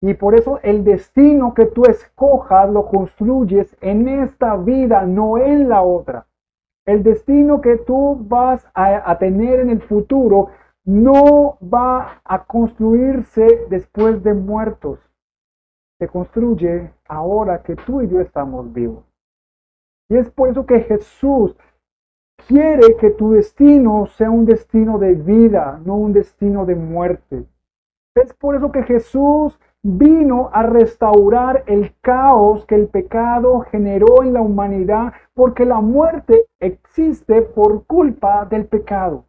[0.00, 5.68] Y por eso el destino que tú escojas lo construyes en esta vida, no en
[5.68, 6.26] la otra.
[6.84, 10.50] El destino que tú vas a, tener en el futuro
[10.84, 15.00] no va a construirse después de muertos.
[15.98, 19.05] se construye ahora que tú y yo estamos vivos.
[20.08, 21.56] Y es por eso que Jesús
[22.46, 27.44] quiere que tu destino sea un destino de vida, no un destino de muerte.
[28.14, 34.32] Es por eso que Jesús vino a restaurar el caos que el pecado generó en
[34.32, 39.24] la humanidad, porque la muerte existe por culpa del pecado.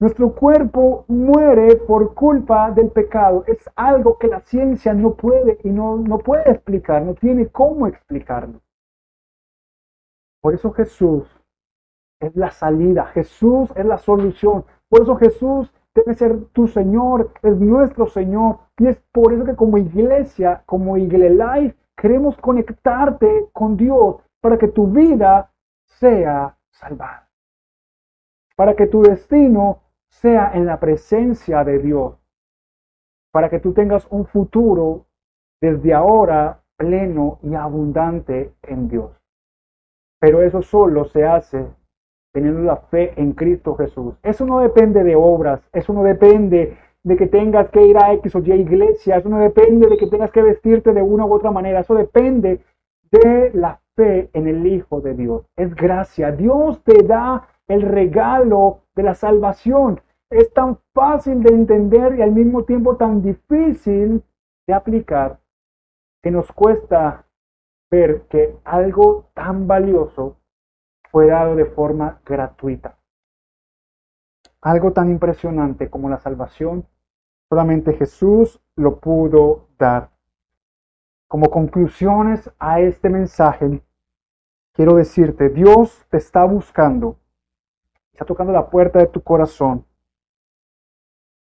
[0.00, 3.44] Nuestro cuerpo muere por culpa del pecado.
[3.46, 7.86] Es algo que la ciencia no puede y no, no puede explicar, no tiene cómo
[7.86, 8.60] explicarlo.
[10.40, 11.28] Por eso Jesús
[12.20, 14.64] es la salida, Jesús es la solución.
[14.88, 18.58] Por eso Jesús debe ser tu Señor, es nuestro Señor.
[18.78, 24.58] Y es por eso que como iglesia, como Igle Life, queremos conectarte con Dios para
[24.58, 25.52] que tu vida
[25.84, 27.28] sea salvada.
[28.56, 32.16] Para que tu destino sea en la presencia de Dios.
[33.32, 35.06] Para que tú tengas un futuro
[35.60, 39.19] desde ahora pleno y abundante en Dios.
[40.20, 41.66] Pero eso solo se hace
[42.32, 44.14] teniendo la fe en Cristo Jesús.
[44.22, 48.34] Eso no depende de obras, eso no depende de que tengas que ir a X
[48.36, 51.50] o Y iglesia, eso no depende de que tengas que vestirte de una u otra
[51.50, 52.60] manera, eso depende
[53.10, 55.46] de la fe en el Hijo de Dios.
[55.56, 56.30] Es gracia.
[56.30, 60.00] Dios te da el regalo de la salvación.
[60.30, 64.22] Es tan fácil de entender y al mismo tiempo tan difícil
[64.66, 65.40] de aplicar
[66.22, 67.24] que nos cuesta
[67.90, 70.36] ver que algo tan valioso
[71.10, 72.96] fue dado de forma gratuita.
[74.62, 76.86] Algo tan impresionante como la salvación,
[77.48, 80.10] solamente Jesús lo pudo dar.
[81.26, 83.82] Como conclusiones a este mensaje,
[84.72, 87.18] quiero decirte, Dios te está buscando,
[88.12, 89.84] está tocando la puerta de tu corazón.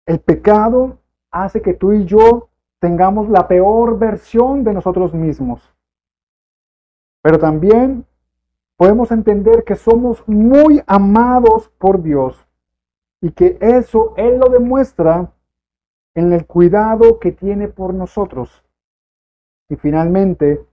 [0.05, 0.99] El pecado
[1.31, 5.70] hace que tú y yo tengamos la peor versión de nosotros mismos.
[7.21, 8.05] Pero también
[8.77, 12.47] podemos entender que somos muy amados por Dios
[13.21, 15.31] y que eso Él lo demuestra
[16.15, 18.63] en el cuidado que tiene por nosotros.
[19.69, 20.65] Y finalmente,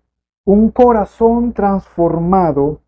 [0.44, 2.80] un corazón transformado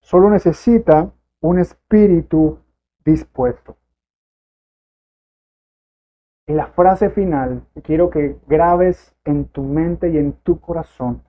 [0.00, 2.58] solo necesita un espíritu
[3.04, 3.76] dispuesto.
[6.46, 11.22] Y la frase final quiero que grabes en tu mente y en tu corazón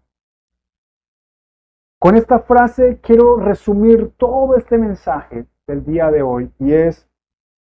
[2.04, 7.10] con esta frase quiero resumir todo este mensaje del día de hoy y es,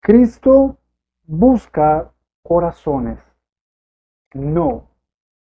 [0.01, 0.79] Cristo
[1.25, 2.11] busca
[2.43, 3.23] corazones,
[4.33, 4.89] no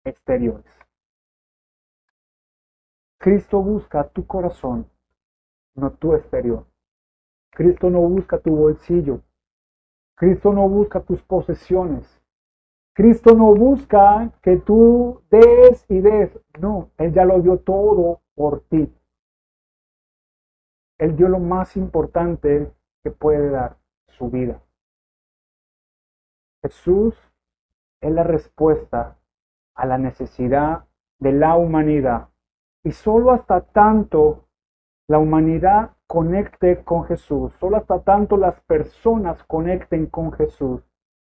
[0.03, 0.65] exteriores.
[3.18, 4.89] Cristo busca tu corazón,
[5.74, 6.65] no tu exterior.
[7.51, 9.22] Cristo no busca tu bolsillo.
[10.15, 12.22] Cristo no busca tus posesiones.
[12.93, 16.38] Cristo no busca que tú des y des.
[16.59, 18.88] No, Él ya lo dio todo por ti.
[20.99, 22.71] Él dio lo más importante
[23.03, 23.77] que puede dar,
[24.09, 24.61] su vida.
[26.61, 27.15] Jesús
[28.01, 29.17] es la respuesta
[29.75, 30.85] a la necesidad
[31.19, 32.29] de la humanidad.
[32.83, 34.47] Y solo hasta tanto
[35.07, 40.81] la humanidad conecte con Jesús, solo hasta tanto las personas conecten con Jesús,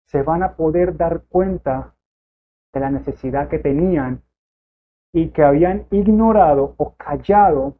[0.05, 1.95] se van a poder dar cuenta
[2.73, 4.21] de la necesidad que tenían
[5.13, 7.75] y que habían ignorado o callado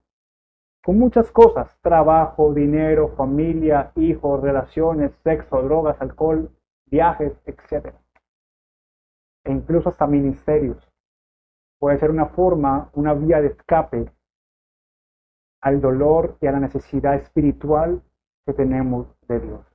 [0.84, 6.50] con muchas cosas, trabajo, dinero, familia, hijos, relaciones, sexo, drogas, alcohol,
[6.86, 7.94] viajes, etc.
[9.44, 10.78] E incluso hasta ministerios.
[11.80, 14.12] Puede ser una forma, una vía de escape
[15.62, 18.02] al dolor y a la necesidad espiritual
[18.46, 19.66] que tenemos de Dios.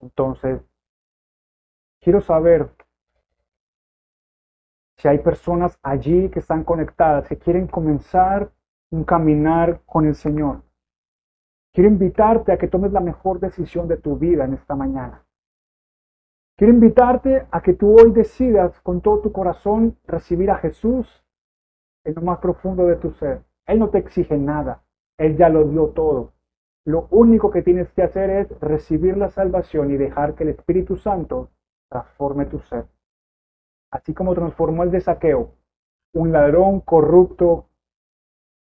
[0.00, 0.60] Entonces,
[2.00, 2.70] quiero saber
[4.96, 8.50] si hay personas allí que están conectadas, que quieren comenzar
[8.90, 10.62] un caminar con el Señor.
[11.72, 15.22] Quiero invitarte a que tomes la mejor decisión de tu vida en esta mañana.
[16.56, 21.22] Quiero invitarte a que tú hoy decidas con todo tu corazón recibir a Jesús
[22.04, 23.42] en lo más profundo de tu ser.
[23.66, 24.82] Él no te exige nada,
[25.18, 26.32] Él ya lo dio todo.
[26.86, 30.96] Lo único que tienes que hacer es recibir la salvación y dejar que el Espíritu
[30.96, 31.50] Santo
[31.90, 32.86] transforme tu ser
[33.96, 35.54] así como transformó el de saqueo,
[36.14, 37.68] un ladrón corrupto,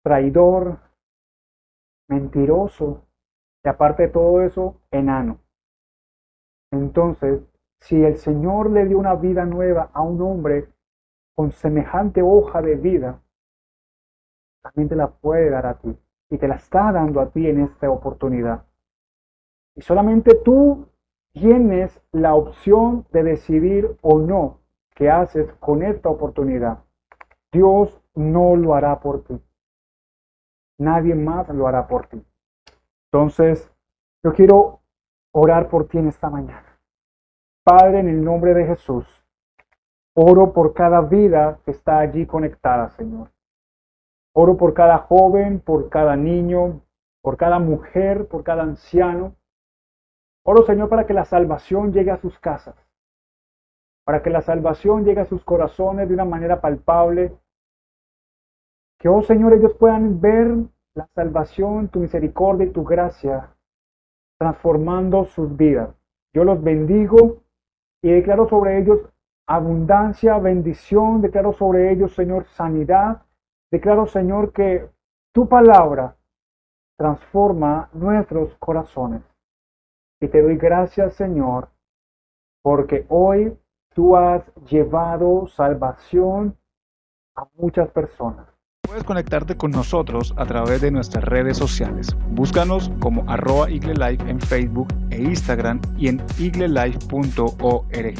[0.05, 0.79] traidor,
[2.09, 3.07] mentiroso,
[3.65, 5.39] y aparte de todo eso, enano.
[6.71, 7.41] Entonces,
[7.81, 10.69] si el Señor le dio una vida nueva a un hombre
[11.35, 13.23] con semejante hoja de vida,
[14.63, 15.97] también te la puede dar a ti
[16.31, 18.67] y te la está dando a ti en esta oportunidad.
[19.77, 20.89] Y solamente tú
[21.33, 24.62] tienes la opción de decidir o no
[24.95, 26.85] que haces con esta oportunidad.
[27.53, 29.41] Dios no lo hará por ti.
[30.79, 32.25] Nadie más lo hará por ti.
[33.11, 33.71] Entonces,
[34.23, 34.81] yo quiero
[35.33, 36.79] orar por ti en esta mañana.
[37.65, 39.07] Padre, en el nombre de Jesús,
[40.15, 43.31] oro por cada vida que está allí conectada, Señor.
[44.35, 46.81] Oro por cada joven, por cada niño,
[47.21, 49.37] por cada mujer, por cada anciano.
[50.45, 52.75] Oro, Señor, para que la salvación llegue a sus casas,
[54.05, 57.33] para que la salvación llegue a sus corazones de una manera palpable.
[58.99, 60.55] Que, oh Señor, ellos puedan ver
[60.95, 63.51] la salvación, tu misericordia y tu gracia
[64.39, 65.95] transformando sus vidas.
[66.35, 67.43] Yo los bendigo
[68.03, 69.01] y declaro sobre ellos
[69.47, 73.23] abundancia, bendición, declaro sobre ellos, Señor, sanidad.
[73.71, 74.89] Declaro, Señor, que
[75.33, 76.17] tu palabra
[76.99, 79.23] transforma nuestros corazones.
[80.21, 81.69] Y te doy gracias, Señor,
[82.63, 83.57] porque hoy
[83.95, 86.57] tú has llevado salvación
[87.37, 88.47] a muchas personas.
[88.83, 92.15] Puedes conectarte con nosotros a través de nuestras redes sociales.
[92.31, 98.15] Búscanos como arroba en Facebook e Instagram y en iglelife.org.